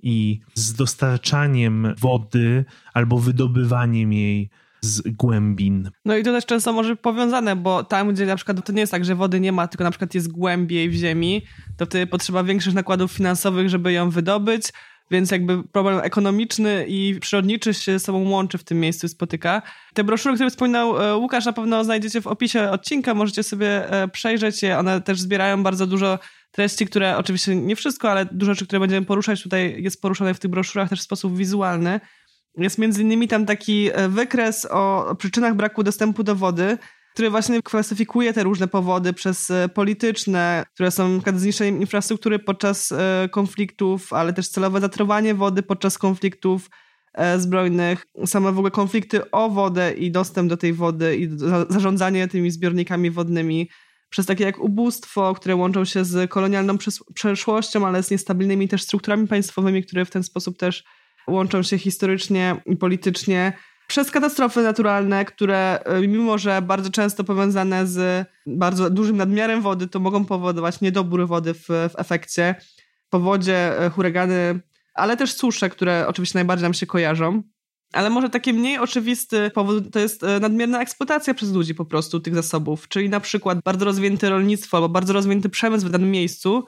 [0.04, 4.50] i z dostarczaniem wody albo wydobywaniem jej
[4.86, 5.92] z głębin.
[6.06, 8.92] No i to też często może powiązane, bo tam, gdzie na przykład to nie jest
[8.92, 11.42] tak, że wody nie ma, tylko na przykład jest głębiej w ziemi,
[11.78, 14.64] to wtedy potrzeba większych nakładów finansowych, żeby ją wydobyć,
[15.12, 19.62] więc jakby problem ekonomiczny i przyrodniczy się z sobą łączy w tym miejscu spotyka.
[19.94, 24.08] Te broszury, które wspominał e, Łukasz, na pewno znajdziecie w opisie odcinka, możecie sobie e,
[24.08, 24.80] przejrzeć je.
[24.80, 26.20] One też zbierają bardzo dużo
[26.52, 30.40] treści, które oczywiście nie wszystko, ale dużo rzeczy, które będziemy poruszać tutaj jest poruszone w
[30.40, 32.00] tych broszurach też w sposób wizualny.
[32.58, 36.78] Jest między innymi tam taki e, wykres o przyczynach braku dostępu do wody,
[37.14, 42.40] który właśnie klasyfikuje te różne powody przez e, polityczne, które są na przykład zniszczeniem infrastruktury
[42.40, 46.70] podczas e, konfliktów, ale też celowe zatrowanie wody podczas konfliktów
[47.38, 51.30] zbrojnych, same w ogóle konflikty o wodę i dostęp do tej wody i
[51.70, 53.70] zarządzanie tymi zbiornikami wodnymi,
[54.10, 56.78] przez takie jak ubóstwo, które łączą się z kolonialną
[57.14, 60.84] przeszłością, ale z niestabilnymi też strukturami państwowymi, które w ten sposób też
[61.28, 63.54] łączą się historycznie i politycznie
[63.88, 69.88] przez katastrofy naturalne, które y, mimo, że bardzo często powiązane z bardzo dużym nadmiarem wody,
[69.88, 72.56] to mogą powodować niedobór wody w, w efekcie.
[73.10, 74.60] Powodzie, y, huragany,
[74.94, 77.44] ale też susze, które oczywiście najbardziej nam się kojarzą.
[77.94, 82.20] Ale może taki mniej oczywisty powód to jest y, nadmierna eksploatacja przez ludzi po prostu
[82.20, 86.66] tych zasobów, czyli na przykład bardzo rozwinięte rolnictwo albo bardzo rozwinięty przemysł w danym miejscu,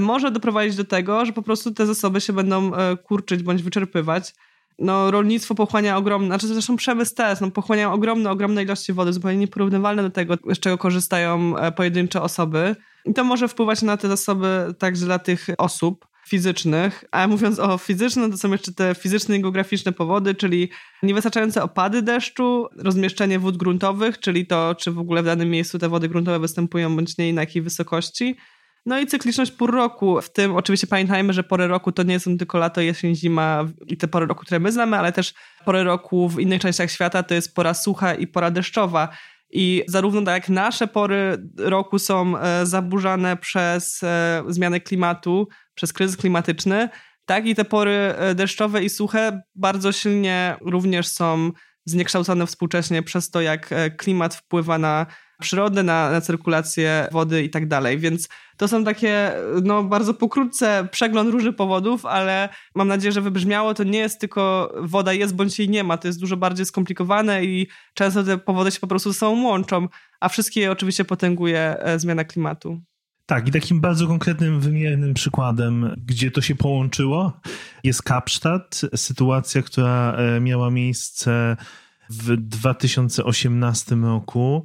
[0.00, 4.34] może doprowadzić do tego, że po prostu te zasoby się będą e, kurczyć bądź wyczerpywać.
[4.78, 9.38] No, rolnictwo pochłania ogromne, znaczy zresztą przemysł też, no, pochłaniają ogromne, ogromne ilości wody, zupełnie
[9.38, 12.76] nieporównywalne do tego, z czego korzystają e, pojedyncze osoby.
[13.04, 17.04] I to może wpływać na te zasoby także dla tych osób fizycznych.
[17.10, 20.70] A mówiąc o fizycznym, to są jeszcze te fizyczne i geograficzne powody, czyli
[21.02, 25.88] niewystarczające opady deszczu, rozmieszczenie wód gruntowych, czyli to, czy w ogóle w danym miejscu te
[25.88, 28.36] wody gruntowe występują, bądź nie na jakiej wysokości
[28.86, 32.38] no i cykliczność pór roku, w tym oczywiście pamiętajmy, że pory roku to nie są
[32.38, 36.28] tylko lato, jesień, zima i te pory roku, które my znamy, ale też pory roku
[36.28, 39.08] w innych częściach świata to jest pora sucha i pora deszczowa.
[39.50, 45.92] I zarówno tak jak nasze pory roku są e, zaburzane przez e, zmianę klimatu, przez
[45.92, 46.88] kryzys klimatyczny,
[47.26, 51.50] tak i te pory e, deszczowe i suche bardzo silnie również są
[51.84, 55.06] zniekształcone współcześnie przez to, jak klimat wpływa na
[55.40, 57.98] przyrodę, na, na cyrkulację wody i tak dalej.
[57.98, 63.74] Więc to są takie, no bardzo pokrótce przegląd różnych powodów, ale mam nadzieję, że wybrzmiało,
[63.74, 67.44] to nie jest tylko woda jest bądź jej nie ma, to jest dużo bardziej skomplikowane
[67.44, 69.88] i często te powody się po prostu ze sobą łączą,
[70.20, 72.80] a wszystkie oczywiście potęguje e, zmiana klimatu.
[73.26, 77.40] Tak, i takim bardzo konkretnym, wymiernym przykładem, gdzie to się połączyło,
[77.84, 78.80] jest Kapsztad.
[78.96, 81.56] Sytuacja, która e, miała miejsce
[82.10, 84.64] w 2018 roku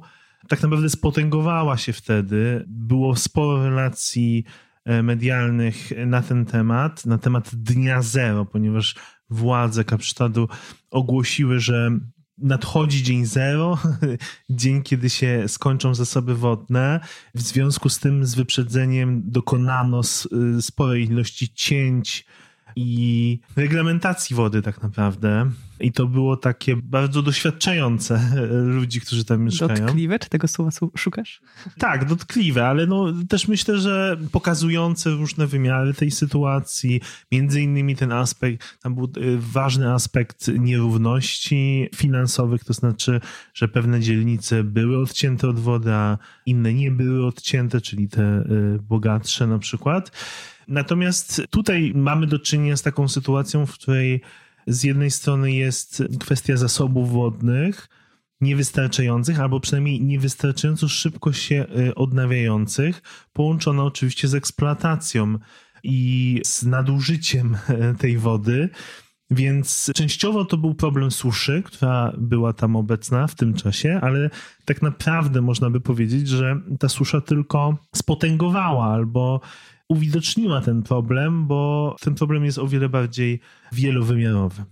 [0.52, 2.64] tak naprawdę spotęgowała się wtedy.
[2.68, 4.44] Było sporo relacji
[4.84, 8.94] e, medialnych na ten temat, na temat Dnia Zero, ponieważ
[9.30, 10.48] władze Kapsztadu
[10.90, 11.90] ogłosiły, że
[12.38, 13.78] nadchodzi dzień zero,
[14.50, 17.00] dzień, kiedy się skończą zasoby wodne.
[17.34, 20.00] W związku z tym z wyprzedzeniem dokonano
[20.58, 22.26] y, sporej ilości cięć
[22.76, 25.50] i reglamentacji wody tak naprawdę.
[25.82, 28.20] I to było takie bardzo doświadczające
[28.78, 29.86] ludzi, którzy tam mieszkają.
[29.86, 30.18] Dotkliwe?
[30.18, 31.40] Czy tego słowa szukasz?
[31.78, 37.00] Tak, dotkliwe, ale no, też myślę, że pokazujące różne wymiary tej sytuacji.
[37.32, 43.20] Między innymi ten aspekt, tam był y, ważny aspekt nierówności finansowych, to znaczy,
[43.54, 48.78] że pewne dzielnice były odcięte od wody, a inne nie były odcięte, czyli te y,
[48.82, 50.12] bogatsze na przykład.
[50.68, 54.20] Natomiast tutaj mamy do czynienia z taką sytuacją, w której
[54.66, 57.88] z jednej strony jest kwestia zasobów wodnych,
[58.40, 65.38] niewystarczających, albo przynajmniej niewystarczająco szybko się y, odnawiających, połączona oczywiście z eksploatacją
[65.82, 67.56] i z nadużyciem
[67.98, 68.68] tej wody.
[69.32, 74.30] Więc częściowo to był problem suszy, która była tam obecna w tym czasie, ale
[74.64, 79.40] tak naprawdę można by powiedzieć, że ta susza tylko spotęgowała albo
[79.88, 83.40] uwidoczniła ten problem, bo ten problem jest o wiele bardziej
[83.72, 84.64] wielowymiarowy.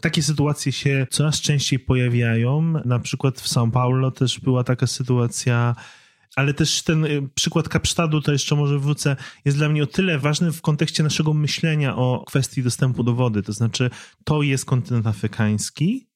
[0.00, 2.62] Takie sytuacje się coraz częściej pojawiają.
[2.84, 5.74] Na przykład w São Paulo też była taka sytuacja,
[6.38, 10.18] ale też ten y, przykład Kapsztadu, to jeszcze może wrócę, jest dla mnie o tyle
[10.18, 13.42] ważny w kontekście naszego myślenia o kwestii dostępu do wody.
[13.42, 13.90] To znaczy,
[14.24, 16.08] to jest kontynent afrykański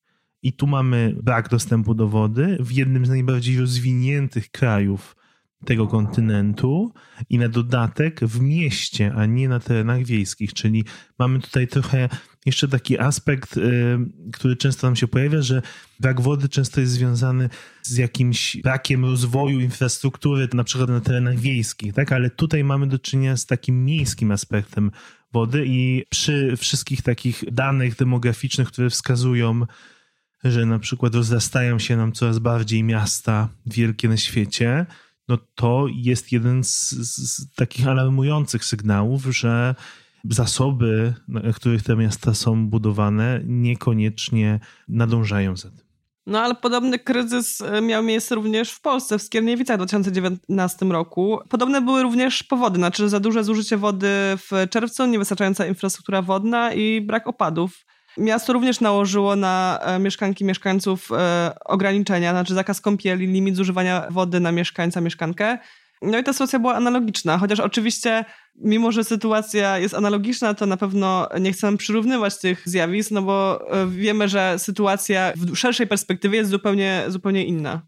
[0.43, 5.17] i tu mamy brak dostępu do wody w jednym z najbardziej rozwiniętych krajów
[5.65, 6.93] tego kontynentu
[7.31, 10.53] i na dodatek w mieście, a nie na terenach wiejskich.
[10.55, 10.85] Czyli
[11.19, 12.09] mamy tutaj trochę
[12.47, 13.99] jeszcze taki aspekt, y,
[14.33, 15.63] który często nam się pojawia, że
[16.01, 17.49] brak wody często jest związany
[17.83, 22.13] z jakimś brakiem rozwoju infrastruktury, na przykład na terenach wiejskich, tak?
[22.13, 24.91] Ale tutaj mamy do czynienia z takim miejskim aspektem
[25.33, 29.67] wody i przy wszystkich takich danych demograficznych, które wskazują,
[30.45, 34.87] że na przykład rozrastają się nam coraz bardziej miasta wielkie na świecie,
[35.29, 39.75] no to jest jeden z, z takich alarmujących sygnałów, że
[40.31, 45.93] zasoby, na których te miasta są budowane, niekoniecznie nadążają za tym.
[46.27, 51.39] No ale podobny kryzys e, miał miejsce również w Polsce, w Skierniewicach w 2019 roku.
[51.49, 57.01] Podobne były również powody, znaczy za duże zużycie wody w czerwcu, niewystarczająca infrastruktura wodna i
[57.01, 57.87] brak opadów.
[58.19, 64.41] Miasto również nałożyło na e, mieszkanki mieszkańców e, ograniczenia, znaczy zakaz kąpieli, limit zużywania wody
[64.41, 65.59] na mieszkańca, mieszkankę.
[66.03, 68.25] No i ta sytuacja była analogiczna, chociaż oczywiście,
[68.57, 73.69] mimo że sytuacja jest analogiczna, to na pewno nie chcemy przyrównywać tych zjawisk, no bo
[73.71, 77.83] e, wiemy, że sytuacja w szerszej perspektywie jest zupełnie, zupełnie inna.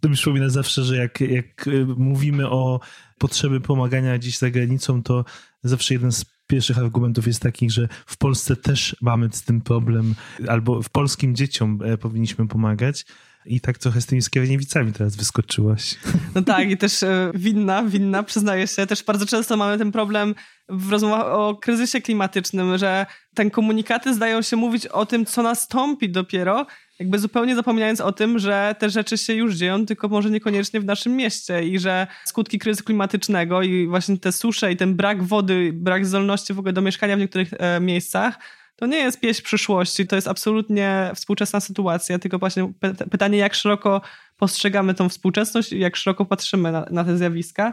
[0.00, 2.80] To mi przypomina zawsze, że jak, jak mówimy o
[3.18, 5.24] potrzeby pomagania dziś za granicą, to
[5.62, 10.14] zawsze jeden z pierwszych argumentów jest taki, że w Polsce też mamy z tym problem,
[10.48, 13.06] albo w polskim dzieciom e, powinniśmy pomagać.
[13.46, 15.94] I tak trochę z tymi skierniewicami teraz wyskoczyłaś.
[16.34, 18.86] No tak, i też e, winna, winna, przyznaję się.
[18.86, 20.34] Też bardzo często mamy ten problem
[20.68, 26.10] w rozmowach o kryzysie klimatycznym, że ten komunikaty zdają się mówić o tym, co nastąpi
[26.10, 26.66] dopiero,
[26.98, 30.84] jakby zupełnie zapominając o tym, że te rzeczy się już dzieją, tylko może niekoniecznie w
[30.84, 35.70] naszym mieście i że skutki kryzysu klimatycznego i właśnie te susze i ten brak wody,
[35.74, 38.38] brak zdolności w ogóle do mieszkania w niektórych e, miejscach,
[38.76, 42.72] to nie jest pieśń przyszłości, to jest absolutnie współczesna sytuacja, tylko właśnie
[43.10, 44.00] pytanie, jak szeroko
[44.36, 47.72] postrzegamy tą współczesność i jak szeroko patrzymy na, na te zjawiska.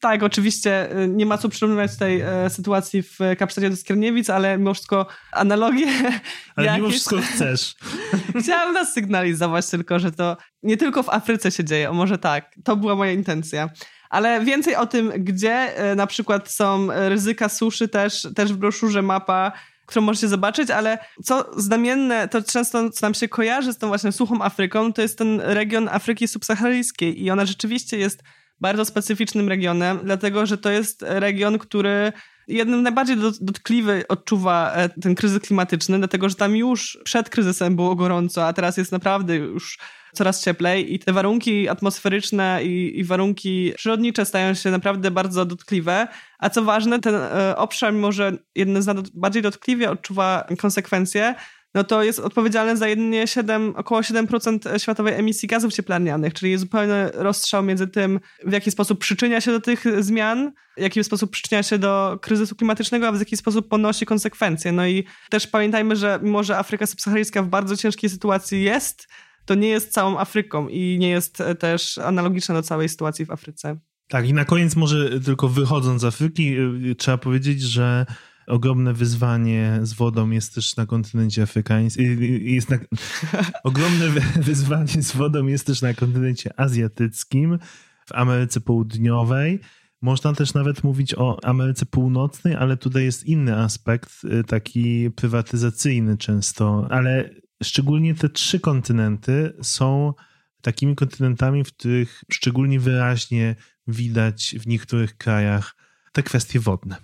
[0.00, 4.58] Tak, oczywiście y, nie ma co przyrównywać tej e, sytuacji w Kapsztacie do Skierniewic, ale
[4.58, 5.86] mimo wszystko analogie...
[6.56, 6.80] Ale jakieś...
[6.80, 7.74] mimo wszystko chcesz.
[8.42, 12.54] Chciałam nas sygnalizować tylko, że to nie tylko w Afryce się dzieje, o może tak.
[12.64, 13.70] To była moja intencja.
[14.10, 19.02] Ale więcej o tym, gdzie e, na przykład są ryzyka suszy też, też w broszurze
[19.02, 19.52] mapa
[19.86, 24.12] którą możecie zobaczyć, ale co znamienne, to często co nam się kojarzy z tą właśnie
[24.12, 28.22] suchą Afryką, to jest ten region Afryki subsaharyjskiej i ona rzeczywiście jest
[28.60, 32.12] bardzo specyficznym regionem, dlatego że to jest region, który
[32.48, 37.96] jednym najbardziej dotkliwy odczuwa e, ten kryzys klimatyczny, dlatego że tam już przed kryzysem było
[37.96, 39.78] gorąco, a teraz jest naprawdę już
[40.14, 46.08] coraz cieplej i te warunki atmosferyczne i, i warunki przyrodnicze stają się naprawdę bardzo dotkliwe.
[46.38, 51.34] A co ważne, ten e, obszar, mimo że jeden z najbardziej dotkliwie odczuwa konsekwencje,
[51.74, 57.10] no to jest odpowiedzialny za jedynie 7, około 7% światowej emisji gazów cieplarnianych, czyli zupełny
[57.14, 61.62] rozstrzał między tym, w jaki sposób przyczynia się do tych zmian, w jaki sposób przyczynia
[61.62, 64.72] się do kryzysu klimatycznego, a w jaki sposób ponosi konsekwencje.
[64.72, 69.08] No i też pamiętajmy, że mimo, że Afryka subsaharyjska w bardzo ciężkiej sytuacji jest,
[69.44, 73.30] to nie jest całą Afryką i nie jest e, też analogiczna do całej sytuacji w
[73.30, 73.76] Afryce.
[74.08, 76.56] Tak, i na koniec może tylko wychodząc z Afryki,
[76.90, 78.06] e, trzeba powiedzieć, że
[78.46, 82.22] ogromne wyzwanie z wodą jest też na kontynencie afrykańskim.
[82.42, 82.78] Jest na,
[83.64, 84.08] ogromne
[84.40, 87.58] wyzwanie z wodą jest też na kontynencie azjatyckim,
[88.06, 89.60] w Ameryce Południowej.
[90.02, 96.16] Można też nawet mówić o Ameryce Północnej, ale tutaj jest inny aspekt, e, taki prywatyzacyjny
[96.16, 96.86] często.
[96.90, 97.30] Ale
[97.62, 100.14] szczególnie te trzy kontynenty są
[100.62, 103.56] takimi kontynentami, w których szczególnie wyraźnie
[103.86, 105.76] widać w niektórych krajach
[106.12, 106.96] te kwestie wodne.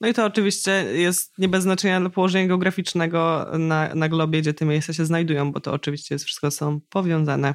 [0.00, 4.54] No i to oczywiście jest nie bez znaczenia dla położenia geograficznego na, na globie, gdzie
[4.54, 7.54] te miejsca się znajdują, bo to oczywiście jest wszystko są powiązane.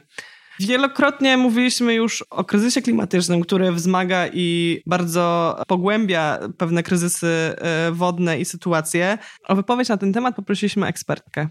[0.59, 8.39] Wielokrotnie mówiliśmy już o kryzysie klimatycznym, który wzmaga i bardzo pogłębia pewne kryzysy e, wodne
[8.39, 9.17] i sytuacje.
[9.47, 11.47] O wypowiedź na ten temat poprosiliśmy ekspertkę.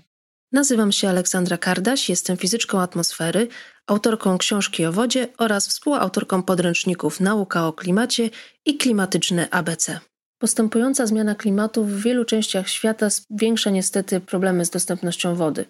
[0.53, 3.49] Nazywam się Aleksandra Kardaś, jestem fizyczką atmosfery,
[3.87, 8.31] autorką książki o wodzie oraz współautorką podręczników Nauka o klimacie
[8.67, 10.01] i Klimatyczne ABC.
[10.43, 15.65] Postępująca zmiana klimatu w wielu częściach świata zwiększa niestety problemy z dostępnością wody.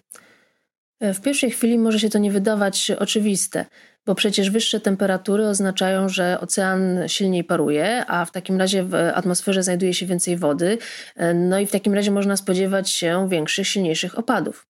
[1.01, 3.65] W pierwszej chwili może się to nie wydawać oczywiste,
[4.05, 9.63] bo przecież wyższe temperatury oznaczają, że ocean silniej paruje, a w takim razie w atmosferze
[9.63, 10.77] znajduje się więcej wody,
[11.35, 14.67] no i w takim razie można spodziewać się większych, silniejszych opadów.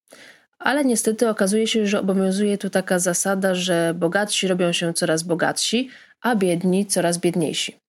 [0.60, 5.90] Ale niestety okazuje się, że obowiązuje tu taka zasada, że bogatsi robią się coraz bogatsi,
[6.22, 7.83] a biedni coraz biedniejsi.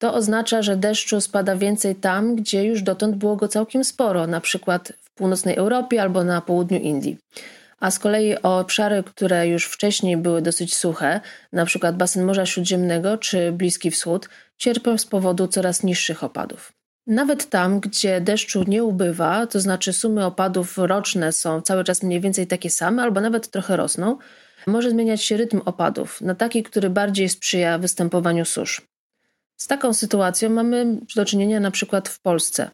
[0.00, 4.40] To oznacza, że deszczu spada więcej tam, gdzie już dotąd było go całkiem sporo, na
[4.40, 7.18] przykład w północnej Europie albo na południu Indii
[7.80, 11.20] a z kolei obszary, które już wcześniej były dosyć suche,
[11.64, 16.72] przykład basen Morza Śródziemnego czy Bliski Wschód, cierpią z powodu coraz niższych opadów.
[17.06, 22.20] Nawet tam, gdzie deszczu nie ubywa, to znaczy sumy opadów roczne są cały czas mniej
[22.20, 24.18] więcej takie same, albo nawet trochę rosną,
[24.66, 28.89] może zmieniać się rytm opadów na taki, który bardziej sprzyja występowaniu susz.
[29.60, 32.70] Z taką sytuacją mamy do czynienia na przykład w Polsce.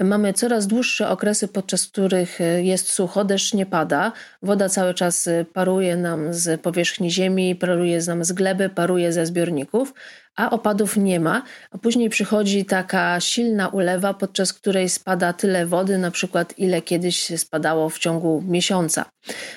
[0.00, 5.96] Mamy coraz dłuższe okresy, podczas których jest sucho, deszcz nie pada, woda cały czas paruje
[5.96, 9.94] nam z powierzchni ziemi, paruje nam z gleby, paruje ze zbiorników,
[10.36, 15.98] a opadów nie ma, a później przychodzi taka silna ulewa, podczas której spada tyle wody,
[15.98, 19.04] na przykład ile kiedyś spadało w ciągu miesiąca.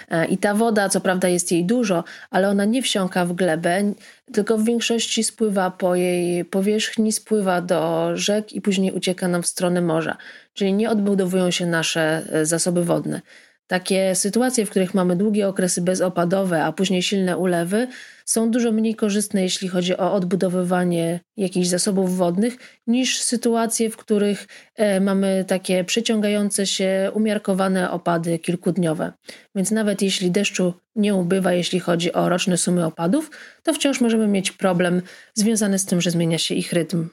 [0.10, 3.94] E, I ta woda, co prawda jest jej dużo, ale ona nie wsiąka w glebę,
[4.34, 9.48] tylko w większości spływa po jej powierzchni, spływa do rzek i później ucieka nam w
[9.48, 10.18] stronę morza.
[10.54, 13.22] Czyli nie odbudowują się nasze e, zasoby wodne.
[13.68, 17.88] Takie sytuacje, w których mamy długie okresy bezopadowe, a później silne ulewy,
[18.30, 24.48] są dużo mniej korzystne, jeśli chodzi o odbudowywanie jakichś zasobów wodnych, niż sytuacje, w których
[24.76, 29.14] e, mamy takie przeciągające się, umiarkowane opady kilkudniowe.
[29.56, 33.32] Więc nawet jeśli deszczu nie ubywa, jeśli chodzi o roczne sumy opadów,
[33.64, 35.02] to wciąż możemy mieć problem
[35.34, 37.10] związany z tym, że zmienia się ich rytm.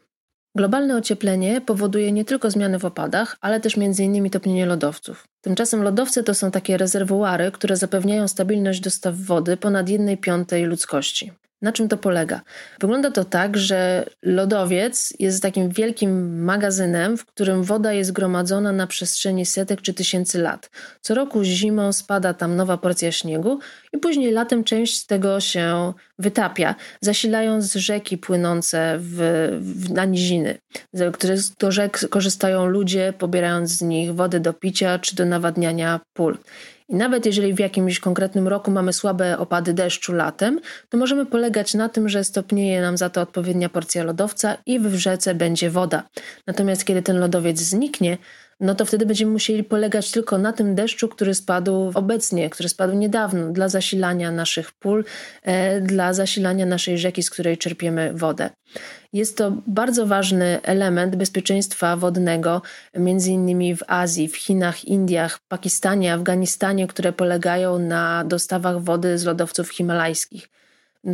[0.56, 4.30] Globalne ocieplenie powoduje nie tylko zmiany w opadach, ale też m.in.
[4.30, 5.28] topnienie lodowców.
[5.40, 11.32] Tymczasem lodowce to są takie rezerwuary, które zapewniają stabilność dostaw wody ponad 1 piątej ludzkości.
[11.64, 12.40] Na czym to polega?
[12.81, 18.87] Wygląda to tak, że lodowiec jest takim wielkim magazynem, w którym woda jest gromadzona na
[18.87, 20.70] przestrzeni setek czy tysięcy lat.
[21.00, 23.59] Co roku zimą spada tam nowa porcja śniegu
[23.92, 29.16] i później latem część tego się wytapia, zasilając rzeki płynące w,
[29.61, 30.59] w, na niziny,
[31.12, 36.38] które do rzek korzystają ludzie, pobierając z nich wodę do picia czy do nawadniania pól.
[36.88, 41.75] I nawet jeżeli w jakimś konkretnym roku mamy słabe opady deszczu latem, to możemy polegać
[41.75, 46.03] na tym, że stopnieje nam za to odpowiednia porcja lodowca i w rzece będzie woda.
[46.47, 48.18] Natomiast kiedy ten lodowiec zniknie,
[48.64, 52.94] no to wtedy będziemy musieli polegać tylko na tym deszczu, który spadł obecnie, który spadł
[52.94, 55.05] niedawno dla zasilania naszych pól,
[55.42, 58.50] e, dla zasilania naszej rzeki, z której czerpiemy wodę.
[59.12, 62.62] Jest to bardzo ważny element bezpieczeństwa wodnego,
[62.94, 69.24] między innymi w Azji, w Chinach, Indiach, Pakistanie, Afganistanie, które polegają na dostawach wody z
[69.24, 70.48] lodowców himalajskich.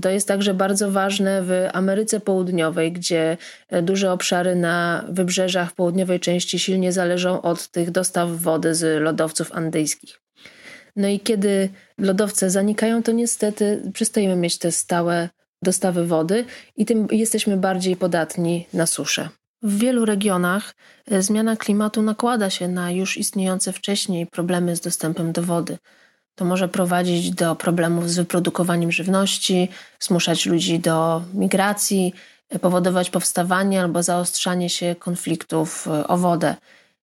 [0.02, 3.36] To jest także bardzo ważne w Ameryce Południowej, gdzie
[3.82, 10.20] duże obszary na wybrzeżach południowej części silnie zależą od tych dostaw wody z lodowców andyjskich.
[10.96, 15.28] No i kiedy lodowce zanikają, to niestety przestajemy mieć te stałe
[15.62, 16.44] dostawy wody
[16.76, 19.28] i tym jesteśmy bardziej podatni na suszę.
[19.62, 20.74] W wielu regionach
[21.10, 25.78] e, zmiana klimatu nakłada się na już istniejące wcześniej problemy z dostępem do wody.
[26.40, 29.68] To może prowadzić do problemów z wyprodukowaniem żywności,
[30.00, 32.14] zmuszać ludzi do migracji,
[32.60, 36.56] powodować powstawanie albo zaostrzanie się konfliktów o wodę.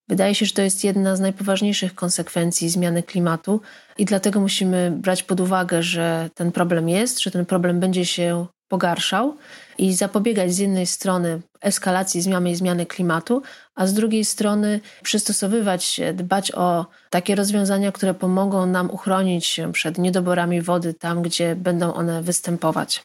[0.09, 3.61] Wydaje się, że to jest jedna z najpoważniejszych konsekwencji zmiany klimatu
[3.99, 8.47] i dlatego musimy brać pod uwagę, że ten problem jest, że ten problem będzie się
[8.69, 9.37] pogarszał
[9.79, 13.43] i zapobiegać z jednej strony eskalacji zmiany i zmiany klimatu,
[13.75, 19.73] a z drugiej strony przystosowywać się, dbać o takie rozwiązania, które pomogą nam uchronić się
[19.73, 23.03] przed niedoborami wody tam, gdzie będą one występować.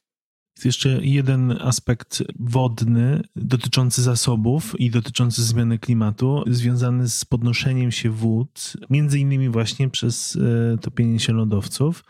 [0.60, 8.10] Jest jeszcze jeden aspekt wodny dotyczący zasobów i dotyczący zmiany klimatu, związany z podnoszeniem się
[8.10, 12.04] wód, między innymi właśnie przez e, topienie się lodowców.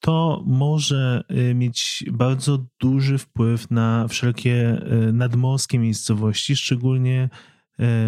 [0.00, 7.28] To może e, mieć bardzo duży wpływ na wszelkie e, nadmorskie miejscowości, szczególnie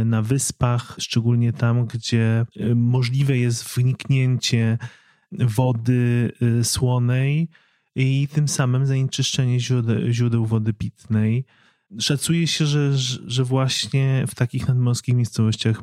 [0.04, 4.78] na wyspach, szczególnie tam, gdzie możliwe jest wniknięcie
[5.32, 7.48] wody słonej
[7.96, 9.60] i tym samym zanieczyszczenie
[10.10, 11.44] źródeł wody pitnej.
[11.98, 15.82] Szacuje się, że, że właśnie w takich nadmorskich miejscowościach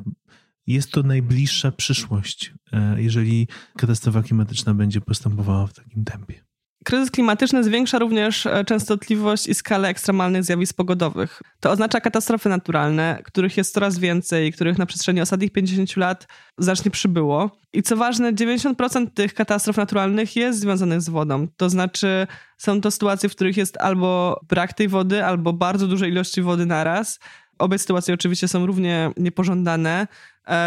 [0.74, 6.48] jest to najbliższa przyszłość, e, jeżeli katastrofa klimatyczna będzie postępowała w takim tempie.
[6.84, 11.42] Kryzys klimatyczny zwiększa również e, częstotliwość i skalę ekstremalnych zjawisk pogodowych.
[11.60, 16.26] To oznacza katastrofy naturalne, których jest coraz więcej, których na przestrzeni ostatnich 50 lat
[16.58, 17.50] znacznie przybyło.
[17.72, 21.48] I co ważne, 90% tych katastrof naturalnych jest związanych z wodą.
[21.56, 22.26] To znaczy,
[22.58, 26.66] są to sytuacje, w których jest albo brak tej wody, albo bardzo duże ilości wody
[26.66, 27.18] naraz.
[27.58, 30.06] Obie sytuacje oczywiście są równie niepożądane,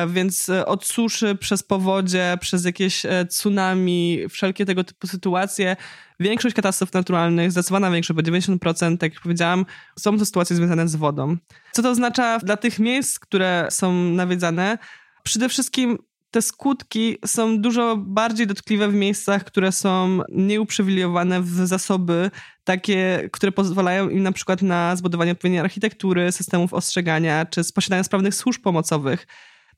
[0.07, 5.75] więc e, od suszy przez powodzie, przez jakieś tsunami, wszelkie tego typu sytuacje
[6.19, 9.65] większość katastrof naturalnych, zdecydowana większość, bo 90%, tak jak powiedziałam,
[9.99, 11.37] są to sytuacje związane z wodą.
[11.71, 14.77] Co to oznacza dla tych miejsc, które są nawiedzane?
[15.23, 15.97] Przede wszystkim
[16.31, 22.31] te skutki są dużo bardziej dotkliwe w miejscach, które są nieuprzywilejowane w zasoby,
[22.63, 28.35] takie, które pozwalają im na przykład na zbudowanie odpowiedniej architektury, systemów ostrzegania, czy posiadania sprawnych
[28.35, 29.27] służb pomocowych.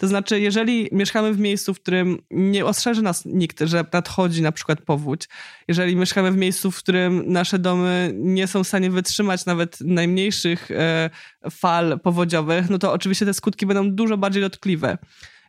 [0.04, 4.52] To znaczy, jeżeli mieszkamy w miejscu, w którym nie ostrzeże nas nikt, że nadchodzi na
[4.52, 5.30] przykład powódź,
[5.68, 10.72] jeżeli mieszkamy w miejscu, w którym nasze domy nie są w stanie wytrzymać nawet najmniejszych
[10.72, 11.10] e,
[11.52, 14.98] fal powodziowych, no to oczywiście te skutki będą dużo bardziej dotkliwe.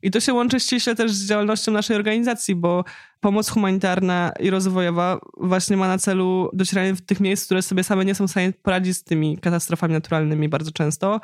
[0.03, 2.85] I to się łączy ściśle też z działalnością naszej organizacji, bo
[3.21, 8.05] pomoc humanitarna i rozwojowa właśnie ma na celu docieranie w tych miejsc, które sobie same
[8.05, 11.21] nie są w stanie poradzić z tymi katastrofami naturalnymi bardzo często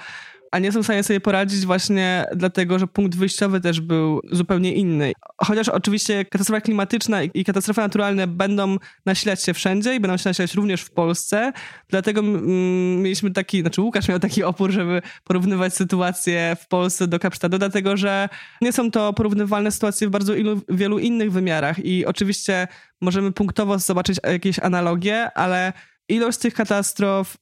[0.50, 4.74] a nie są w stanie sobie poradzić właśnie dlatego, że punkt wyjściowy też był zupełnie
[4.74, 5.12] inny.
[5.36, 8.76] Chociaż oczywiście katastrofa klimatyczna i katastrofy naturalne będą
[9.06, 11.52] nasilać się wszędzie i będą się nasilać również w Polsce,
[11.88, 17.58] dlatego mieliśmy taki, znaczy Łukasz miał taki opór, żeby porównywać sytuację w Polsce do Kapsztadu,
[17.58, 18.28] dlatego że
[18.60, 22.68] nie są to porównywalne sytuacje w bardzo ilu, wielu innych wymiarach i oczywiście
[23.00, 25.72] możemy punktowo zobaczyć jakieś analogie, ale
[26.08, 27.36] ilość tych katastrof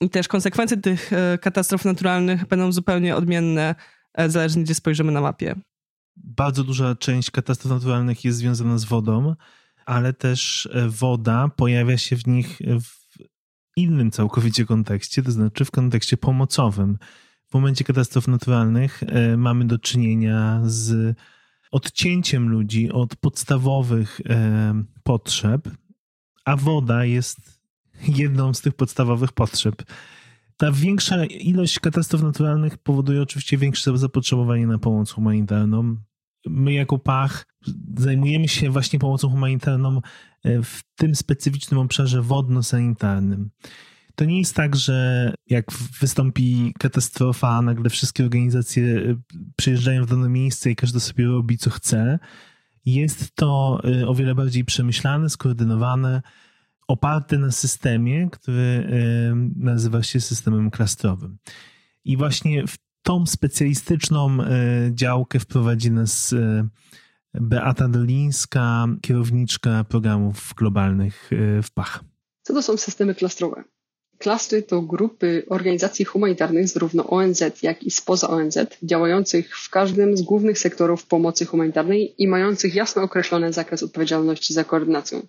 [0.00, 3.74] i też konsekwencje tych e, katastrof naturalnych będą zupełnie odmienne,
[4.14, 5.54] e, zależnie gdzie spojrzymy na mapie.
[6.16, 9.34] Bardzo duża część katastrof naturalnych jest związana z wodą,
[9.86, 13.00] ale też e, woda pojawia się w nich w
[13.76, 16.98] innym całkowicie kontekście, to znaczy w kontekście pomocowym.
[17.50, 19.00] W momencie katastrof naturalnych
[19.36, 21.16] mamy do czynienia z
[21.70, 24.20] odcięciem ludzi od podstawowych
[25.02, 25.68] potrzeb,
[26.44, 27.59] a woda jest
[28.08, 29.82] jedną z tych podstawowych potrzeb.
[30.56, 35.96] Ta większa ilość katastrof naturalnych powoduje oczywiście większe zapotrzebowanie na pomoc humanitarną.
[36.46, 37.46] My jako Pach
[37.98, 40.00] zajmujemy się właśnie pomocą humanitarną
[40.44, 43.50] e, w tym specyficznym obszarze wodno-sanitarnym.
[44.14, 49.16] To nie jest tak, że jak wystąpi katastrofa, nagle wszystkie organizacje e,
[49.56, 52.18] przyjeżdżają w dane miejsce i każdy sobie robi co chce.
[52.84, 56.22] Jest to e, o wiele bardziej przemyślane, skoordynowane
[56.90, 58.90] oparty na systemie, który
[59.56, 61.38] nazywa się systemem klastrowym.
[62.04, 64.46] I właśnie w tą specjalistyczną e,
[64.94, 66.68] działkę wprowadzi nas e,
[67.34, 72.00] Beata Dolińska, kierowniczka programów globalnych e, w PACH.
[72.42, 73.64] Co to są systemy klastrowe?
[74.18, 80.22] Klastry to grupy organizacji humanitarnych zarówno ONZ, jak i spoza ONZ, działających w każdym z
[80.22, 85.22] głównych sektorów pomocy humanitarnej i mających jasno określony zakres odpowiedzialności za koordynację.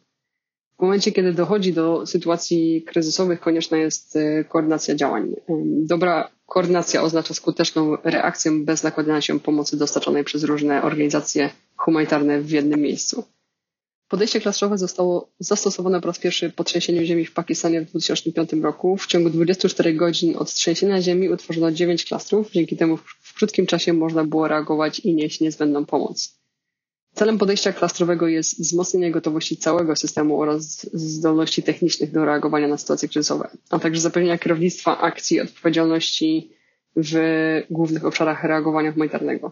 [0.82, 5.36] W momencie, kiedy dochodzi do sytuacji kryzysowych, konieczna jest e, koordynacja działań.
[5.84, 12.50] Dobra koordynacja oznacza skuteczną reakcję bez nakładania się pomocy dostarczonej przez różne organizacje humanitarne w
[12.50, 13.24] jednym miejscu.
[14.08, 18.98] Podejście klastrowe zostało zastosowane po raz pierwszy po trzęsieniu ziemi w Pakistanie w 2005 roku.
[18.98, 22.52] W ciągu 24 godzin od trzęsienia ziemi utworzono 9 klastrów.
[22.52, 26.41] Dzięki temu w krótkim czasie można było reagować i nieść niezbędną pomoc.
[27.14, 33.10] Celem podejścia klastrowego jest wzmocnienie gotowości całego systemu oraz zdolności technicznych do reagowania na sytuacje
[33.10, 36.52] kryzysowe, a także zapewnienia kierownictwa akcji i odpowiedzialności
[36.96, 37.16] w
[37.70, 39.52] głównych obszarach reagowania humanitarnego.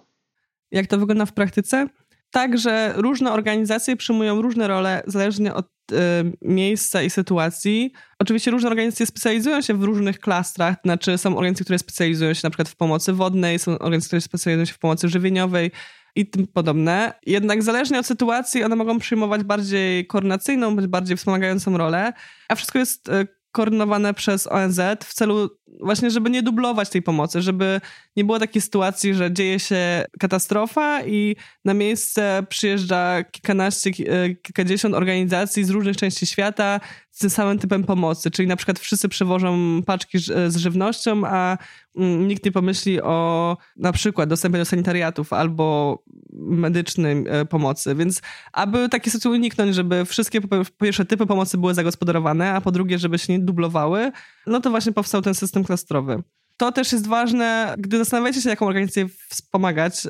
[0.72, 1.88] Jak to wygląda w praktyce?
[2.32, 5.96] Tak, że różne organizacje przyjmują różne role zależnie od y,
[6.42, 7.92] miejsca i sytuacji.
[8.20, 12.50] Oczywiście różne organizacje specjalizują się w różnych klastrach, znaczy są organizacje, które specjalizują się na
[12.50, 15.72] przykład w pomocy wodnej, są organizacje, które specjalizują się w pomocy żywieniowej,
[16.20, 17.14] i tym podobne.
[17.26, 22.14] Jednak zależnie od sytuacji one mogą przyjmować bardziej koordynacyjną, bądź bardziej wspomagającą rolę,
[22.50, 25.50] a wszystko jest e, koordynowane przez ONZ w celu
[25.82, 27.82] właśnie, żeby nie dublować tej pomocy, żeby
[28.16, 34.96] nie było takiej sytuacji, że dzieje się katastrofa i na miejsce przyjeżdża kilkanaście, e, kilkadziesiąt
[34.96, 36.80] organizacji z różnych części świata
[37.12, 41.58] z tym samym typem pomocy, czyli na przykład wszyscy przewożą paczki z żywnością, a
[41.98, 45.98] mm, nikt nie pomyśli o na przykład dostępie do sanitariatów albo
[46.34, 47.96] medycznej e, pomocy.
[47.96, 48.22] Więc
[48.54, 53.00] aby takie sytuacje uniknąć, żeby wszystkie po pierwsze typy pomocy były zagospodarowane, a po drugie,
[53.00, 54.12] żeby się nie dublowały,
[54.48, 56.24] no to właśnie powstał ten system klastrowy.
[56.58, 60.10] To też jest ważne, gdy zastanawiacie się, jaką organizację wspomagać, y,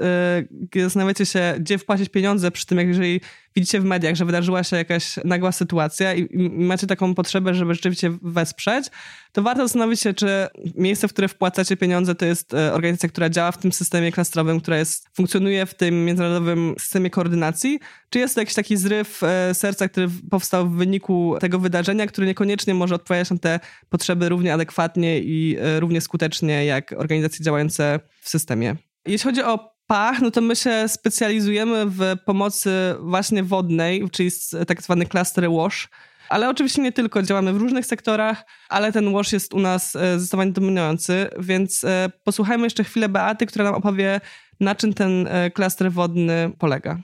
[0.51, 3.21] gdy zastanawiacie się, gdzie wpłacić pieniądze przy tym, jak jeżeli
[3.59, 8.17] widzicie w mediach, że wydarzyła się jakaś nagła sytuacja i, macie taką potrzebę, żeby rzeczywiście
[8.21, 8.85] wesprzeć,
[9.31, 13.29] to warto zastanowić się, czy miejsce, w które wpłacacie pieniądze, to jest e, organizacja, która
[13.29, 17.79] działa w tym systemie klastrowym, która jest, funkcjonuje w tym międzynarodowym systemie koordynacji,
[18.09, 22.27] czy jest to jakiś taki zryw e, serca, który powstał w wyniku tego wydarzenia, który
[22.27, 27.99] niekoniecznie może odpowiadać na te potrzeby równie adekwatnie i e, równie skutecznie jak organizacje działające
[28.21, 28.75] w systemie.
[29.05, 34.29] Jeśli chodzi o pach, no to my się specjalizujemy w pomocy właśnie wodnej, czyli
[34.67, 35.89] tak zwany cluster wash,
[36.29, 40.19] Ale oczywiście nie tylko, działamy w różnych sektorach, ale ten wash jest u nas e,
[40.19, 44.21] zdecydowanie dominujący, więc e, posłuchajmy jeszcze chwilę Beaty, która nam opowie,
[44.59, 46.99] na czym ten e, klaster wodny polega.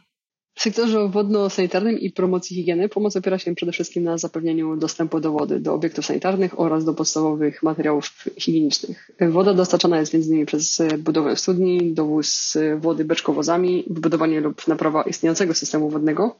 [0.55, 5.31] W sektorze wodno-sanitarnym i promocji higieny pomoc opiera się przede wszystkim na zapewnieniu dostępu do
[5.31, 9.11] wody, do obiektów sanitarnych oraz do podstawowych materiałów higienicznych.
[9.21, 10.45] Woda dostarczana jest m.in.
[10.45, 16.39] przez budowę studni, dowóz wody beczkowozami, wybudowanie lub naprawa istniejącego systemu wodnego.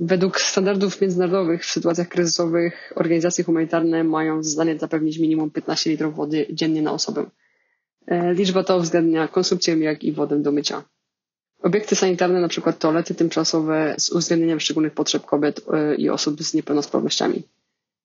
[0.00, 6.46] Według standardów międzynarodowych w sytuacjach kryzysowych organizacje humanitarne mają zadanie zapewnić minimum 15 litrów wody
[6.52, 7.30] dziennie na osobę.
[8.06, 10.82] E, liczba ta uwzględnia konsumpcję jak i wodę do mycia.
[11.62, 16.54] Obiekty sanitarne, na przykład toalety tymczasowe z uwzględnieniem szczególnych potrzeb kobiet e, i osób z
[16.54, 17.42] niepełnosprawnościami.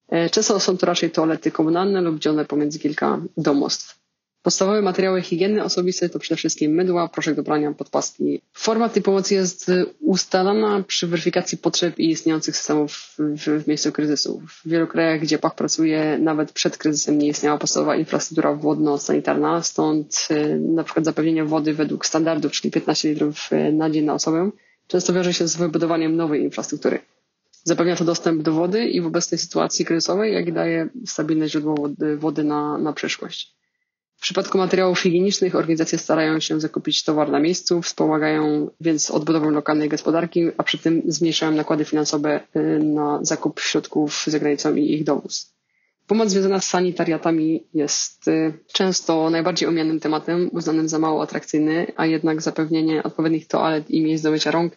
[0.09, 4.00] E, często są to raczej toalety komunalne lub dzielone pomiędzy kilka domostw.
[4.43, 8.41] Podstawowe materiały higieny osobistej to przede wszystkim mydła, proszek do prania, podpaski.
[8.53, 14.41] Forma tej pomocy jest ustalana przy weryfikacji potrzeb i istniejących systemów w, w miejscu kryzysu.
[14.47, 20.27] W wielu krajach, gdzie PAC pracuje, nawet przed kryzysem nie istniała podstawowa infrastruktura wodno-sanitarna, stąd
[20.31, 24.51] y, na przykład zapewnienie wody według standardów, czyli 15 litrów y, na dzień na osobę,
[24.87, 26.99] często wiąże się z wybudowaniem nowej infrastruktury.
[27.63, 31.75] Zapewnia to dostęp do wody i w obecnej sytuacji kryzysowej, jak i daje stabilne źródło
[31.75, 33.61] wody, wody na, na przyszłość.
[34.22, 39.89] W przypadku materiałów higienicznych organizacje starają się zakupić towar na miejscu, wspomagają więc odbudowę lokalnej
[39.89, 45.03] gospodarki, a przy tym zmniejszają nakłady finansowe y, na zakup środków za granicą i ich
[45.03, 45.53] dowóz.
[46.07, 52.05] Pomoc związana z sanitariatami jest y, często najbardziej omijanym tematem, uznanym za mało atrakcyjny, a
[52.05, 54.74] jednak zapewnienie odpowiednich toalet i miejsc do mycia rąk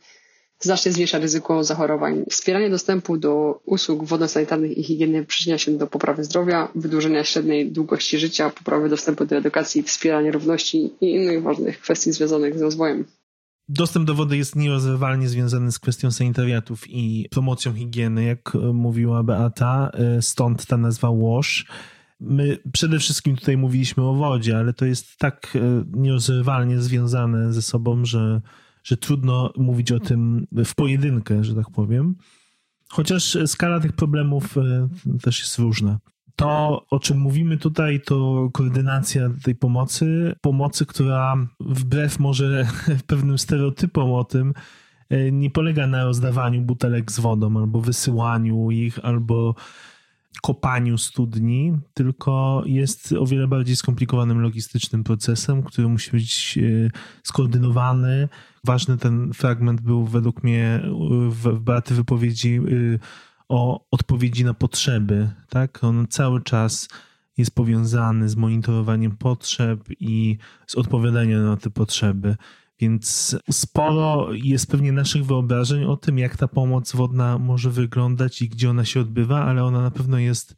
[0.60, 2.24] znacznie zmniejsza ryzyko zachorowań.
[2.30, 8.18] Wspieranie dostępu do usług wodno-sanitarnych i higieny przyczynia się do poprawy zdrowia, wydłużenia średniej długości
[8.18, 13.04] życia, poprawy dostępu do edukacji, wspierania równości i innych ważnych kwestii związanych z rozwojem.
[13.68, 19.90] Dostęp do wody jest nierozerwalnie związany z kwestią sanitariatów i promocją higieny, jak mówiła Beata,
[20.20, 21.64] stąd ta nazwa WASH.
[22.20, 27.62] My przede wszystkim tutaj mówiliśmy o wodzie, ale to jest tak e, nierozerwalnie związane ze
[27.62, 28.40] sobą, że
[28.84, 32.14] że trudno mówić o tym w pojedynkę, że tak powiem.
[32.88, 34.88] Chociaż skala tych problemów e,
[35.22, 35.98] też jest różna.
[36.36, 40.34] To, o czym mówimy tutaj, to koordynacja tej pomocy.
[40.40, 42.66] Pomocy, która wbrew może
[43.06, 44.54] pewnym stereotypom o tym,
[45.10, 49.54] e, nie polega na rozdawaniu butelek z wodą, albo wysyłaniu ich, albo
[50.42, 56.90] kopaniu studni, tylko jest o wiele bardziej skomplikowanym logistycznym procesem, który musi być e,
[57.22, 58.28] skoordynowany.
[58.64, 60.82] Ważny ten fragment był według mnie
[61.28, 62.60] w Beaty wypowiedzi e,
[63.48, 65.30] o odpowiedzi na potrzeby.
[65.48, 65.84] Tak?
[65.84, 66.88] On cały czas
[67.36, 72.36] jest powiązany z monitorowaniem potrzeb i z odpowiadaniem na te potrzeby.
[72.84, 78.48] Więc sporo jest pewnie naszych wyobrażeń o tym, jak ta pomoc wodna może wyglądać i
[78.48, 80.54] gdzie ona się odbywa, ale ona na pewno jest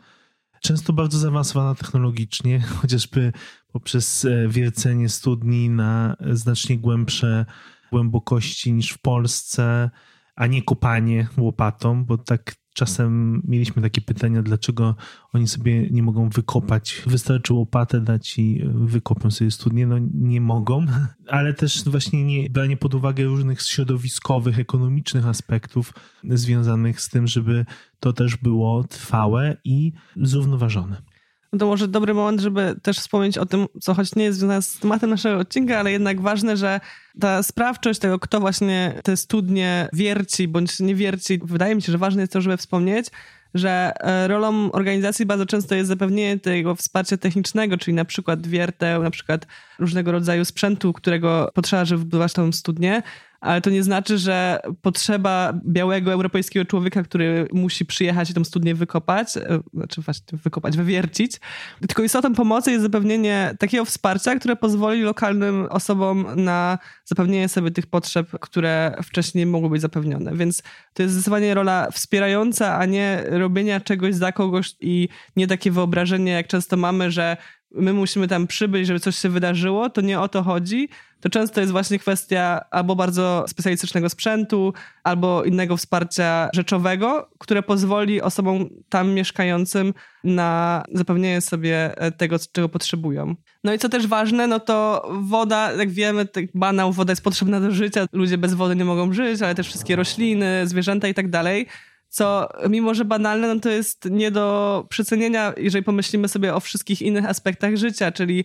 [0.60, 3.32] często bardzo zaawansowana technologicznie, chociażby
[3.72, 7.46] poprzez e, wiercenie studni na znacznie głębsze
[7.92, 9.90] głębokości niż w Polsce,
[10.36, 14.94] a nie kopanie łopatą, bo tak Czasem mieliśmy takie pytania, dlaczego
[15.32, 17.02] oni sobie nie mogą wykopać.
[17.06, 19.86] Wystarczy łopatę dać i wykopią sobie studnie.
[19.86, 20.86] No nie mogą,
[21.28, 25.92] ale też właśnie nie, branie pod uwagę różnych środowiskowych, ekonomicznych aspektów
[26.24, 27.66] związanych z tym, żeby
[28.00, 31.15] to też było trwałe i zrównoważone no
[31.58, 34.78] to może dobry moment, żeby też wspomnieć o tym, co choć nie jest związane z
[34.78, 36.80] tematem naszego odcinka, ale jednak ważne, że
[37.20, 41.98] ta sprawczość tego, kto właśnie te studnie wierci bądź nie wierci, wydaje mi się, że
[41.98, 43.06] ważne jest to, żeby wspomnieć,
[43.54, 49.02] że e, rolą organizacji bardzo często jest zapewnienie tego wsparcia technicznego, czyli na przykład wierteł,
[49.02, 49.46] na przykład
[49.78, 53.02] różnego rodzaju sprzętu, którego potrzeba, żeby wybudować tą studnię,
[53.40, 58.74] ale to nie znaczy, że potrzeba białego europejskiego człowieka, który musi przyjechać i tą studnię
[58.74, 61.40] wykopać, e, znaczy właśnie wykopać, wywiercić.
[61.80, 67.86] Tylko istotą pomocy jest zapewnienie takiego wsparcia, które pozwoli lokalnym osobom na zapewnienie sobie tych
[67.86, 70.36] potrzeb, które wcześniej mogły być zapewnione.
[70.36, 70.62] Więc
[70.94, 76.32] to jest zdecydowanie rola wspierająca, a nie robienia czegoś za kogoś i nie takie wyobrażenie,
[76.32, 77.36] jak często mamy, że
[77.76, 80.88] my musimy tam przybyć, żeby coś się wydarzyło, to nie o to chodzi.
[81.20, 84.72] To często jest właśnie kwestia albo bardzo specjalistycznego sprzętu,
[85.04, 92.68] albo innego wsparcia rzeczowego, które pozwoli osobom tam mieszkającym na zapewnienie sobie e, tego, czego
[92.68, 93.34] potrzebują.
[93.64, 97.60] No i co też ważne, no to woda, jak wiemy, tak banał, woda jest potrzebna
[97.60, 101.30] do życia, ludzie bez wody nie mogą żyć, ale też wszystkie rośliny, zwierzęta i tak
[101.30, 101.66] dalej
[102.08, 107.02] co mimo, że banalne, no to jest nie do przecenienia, jeżeli pomyślimy sobie o wszystkich
[107.02, 108.44] innych aspektach życia, czyli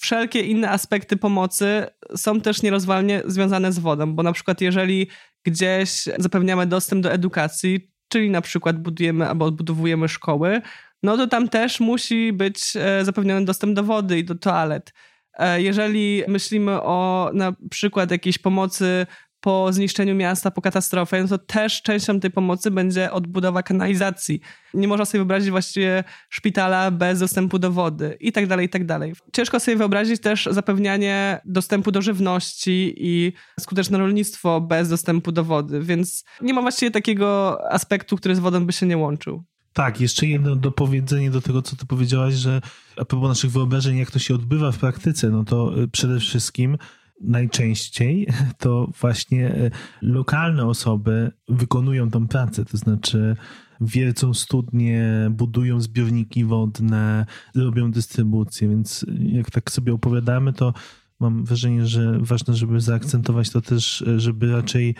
[0.00, 1.86] wszelkie inne aspekty pomocy
[2.16, 5.06] są też nierozwalnie związane z wodą, bo na przykład jeżeli
[5.44, 10.62] gdzieś zapewniamy dostęp do edukacji, czyli na przykład budujemy albo odbudowujemy szkoły,
[11.02, 14.94] no to tam też musi być e, zapewniony dostęp do wody i do toalet.
[15.38, 19.06] E, jeżeli myślimy o na przykład jakiejś pomocy
[19.40, 24.40] po zniszczeniu miasta, po katastrofie, no to też częścią tej pomocy będzie odbudowa kanalizacji.
[24.74, 28.86] Nie można sobie wyobrazić właściwie szpitala bez dostępu do wody i tak dalej, i tak
[28.86, 29.12] dalej.
[29.32, 35.80] Ciężko sobie wyobrazić też zapewnianie dostępu do żywności i skuteczne rolnictwo bez dostępu do wody,
[35.80, 39.44] więc nie ma właściwie takiego aspektu, który z wodą by się nie łączył.
[39.72, 42.60] Tak, jeszcze jedno dopowiedzenie do tego, co ty powiedziałaś, że
[42.96, 46.78] a propos naszych wyobrażeń, jak to się odbywa w praktyce, no to y, przede wszystkim
[47.20, 48.26] najczęściej
[48.58, 49.70] to właśnie e,
[50.02, 53.36] lokalne osoby wykonują tą pracę, to znaczy
[53.80, 60.74] wiercą studnie, budują zbiorniki wodne, robią dystrybucję, więc jak tak sobie opowiadamy, to
[61.20, 64.94] mam wrażenie, że ważne, żeby zaakcentować to też, e, żeby raczej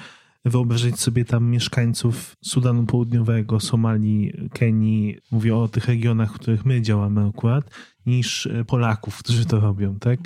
[0.45, 6.83] wyobrazić sobie tam mieszkańców Sudanu Południowego, Somalii, Kenii, mówię o tych regionach, w których my
[6.83, 7.71] działamy akurat,
[8.07, 10.21] niż e, Polaków, którzy to robią, tak?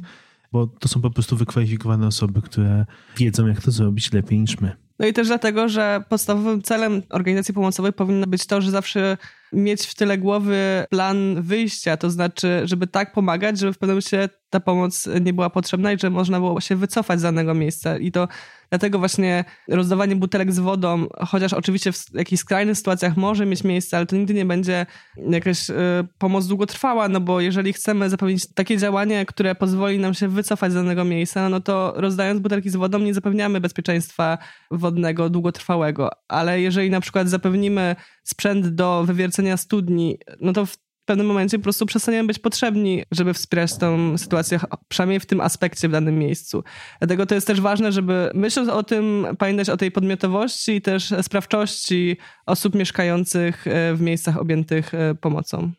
[0.55, 2.87] Bo to są po prostu wykwalifikowane osoby, które
[3.17, 4.84] wiedzą, jak to zrobić lepiej niż my.
[4.99, 9.17] No i też dlatego, że podstawowym celem organizacji pomocowej powinno być to, że zawsze
[9.55, 14.29] mieć w tyle głowy plan wyjścia, to znaczy, żeby tak pomagać, żeby w pewnym momencie
[14.51, 17.99] ta pomoc nie była potrzebna i że można było się wycofać z danego miejsca.
[17.99, 18.29] I to
[18.71, 23.97] dlatego właśnie rozdawanie butelek z wodą, chociaż oczywiście w jakichś skrajnych sytuacjach może mieć miejsce,
[23.97, 24.87] ale to nigdy nie będzie
[25.31, 25.75] jakaś y,
[26.19, 30.75] pomoc długotrwała, no bo jeżeli chcemy zapewnić takie działanie, które pozwoli nam się wycofać z
[30.75, 34.39] danego miejsca, no to rozdając butelki z wodą nie zapewniamy bezpieczeństwa
[34.85, 36.11] wodnego długotrwałego.
[36.29, 41.63] Ale jeżeli na przykład zapewnimy sprzęt do wywiercenia studni, no to w pewnym momencie po
[41.63, 46.65] prostu przestaniemy być potrzebni, żeby wspierać tą sytuację, przynajmniej w tym aspekcie w danym miejscu.
[46.99, 51.15] Dlatego to jest też ważne, żeby myśląc o tym, pamiętać o tej podmiotowości i też
[51.23, 52.17] sprawczości
[52.47, 55.73] osób mieszkających e, w miejscach objętych e, pomocą.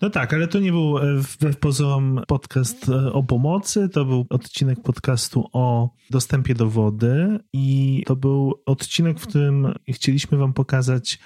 [0.00, 4.82] No tak, ale to nie był e, wbrew pozorom podcast o pomocy, to był odcinek
[4.82, 11.18] podcastu o dostępie do wody i to był odcinek, w którym chcieliśmy wam pokazać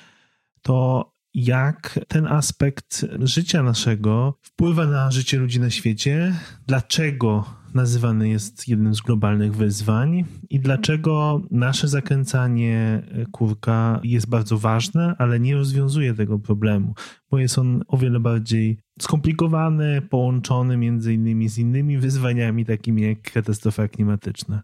[0.62, 6.34] to, jak ten aspekt życia naszego wpływa na życie ludzi na świecie,
[6.66, 15.14] dlaczego nazywany jest jednym z globalnych wyzwań i dlaczego nasze zakręcanie kurka jest bardzo ważne,
[15.18, 16.94] ale nie rozwiązuje tego problemu,
[17.30, 23.32] bo jest on o wiele bardziej skomplikowany, połączony między innymi z innymi wyzwaniami takimi jak
[23.32, 24.62] katastrofa klimatyczna.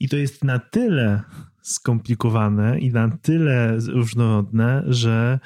[0.00, 1.22] I to jest na tyle
[1.62, 5.38] skomplikowane i na tyle różnorodne, że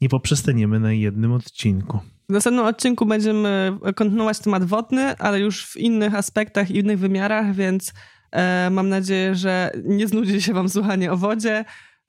[0.00, 2.00] nie poprzestaniemy na jednym odcinku.
[2.28, 7.54] W następnym odcinku będziemy kontynuować temat wodny, ale już w innych aspektach i innych wymiarach,
[7.54, 7.92] więc
[8.30, 11.64] e, mam nadzieję, że nie znudzi się wam słuchanie o wodzie.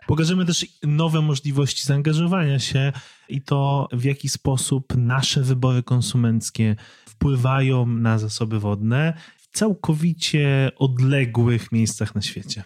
[0.08, 2.92] Pokażemy też nowe możliwości zaangażowania się
[3.30, 6.76] i to, w jaki sposób nasze wybory konsumenckie
[7.06, 12.64] wpływają na zasoby wodne w całkowicie odległych miejscach na świecie.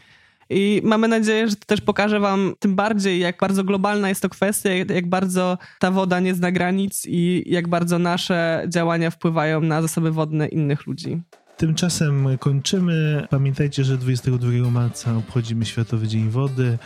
[0.49, 4.29] I mamy nadzieję, że to też pokaże Wam tym bardziej, jak bardzo globalna jest to
[4.29, 9.81] kwestia, jak bardzo ta woda nie zna granic i jak bardzo nasze działania wpływają na
[9.81, 11.21] zasoby wodne innych ludzi.
[11.57, 13.27] Tymczasem kończymy.
[13.29, 16.77] Pamiętajcie, że 22 marca obchodzimy Światowy Dzień Wody,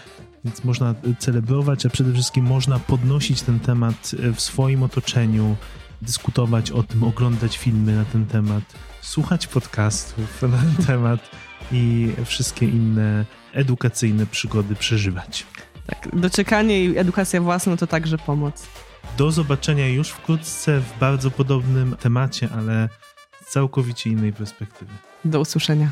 [0.46, 5.56] więc można celebrować, a przede wszystkim można podnosić ten temat w swoim otoczeniu,
[6.02, 8.64] dyskutować o tym, oglądać filmy na ten temat,
[9.02, 11.30] słuchać podcastów na ten temat
[11.72, 15.46] i wszystkie inne edukacyjne przygody przeżywać.
[15.88, 18.68] Tak, dociekanie i edukacja własna to także pomoc.
[19.18, 22.90] Do zobaczenia już wkrótce w bardzo podobnym temacie, ale
[23.46, 24.92] z całkowicie innej perspektywy.
[25.26, 25.90] Do usłyszenia.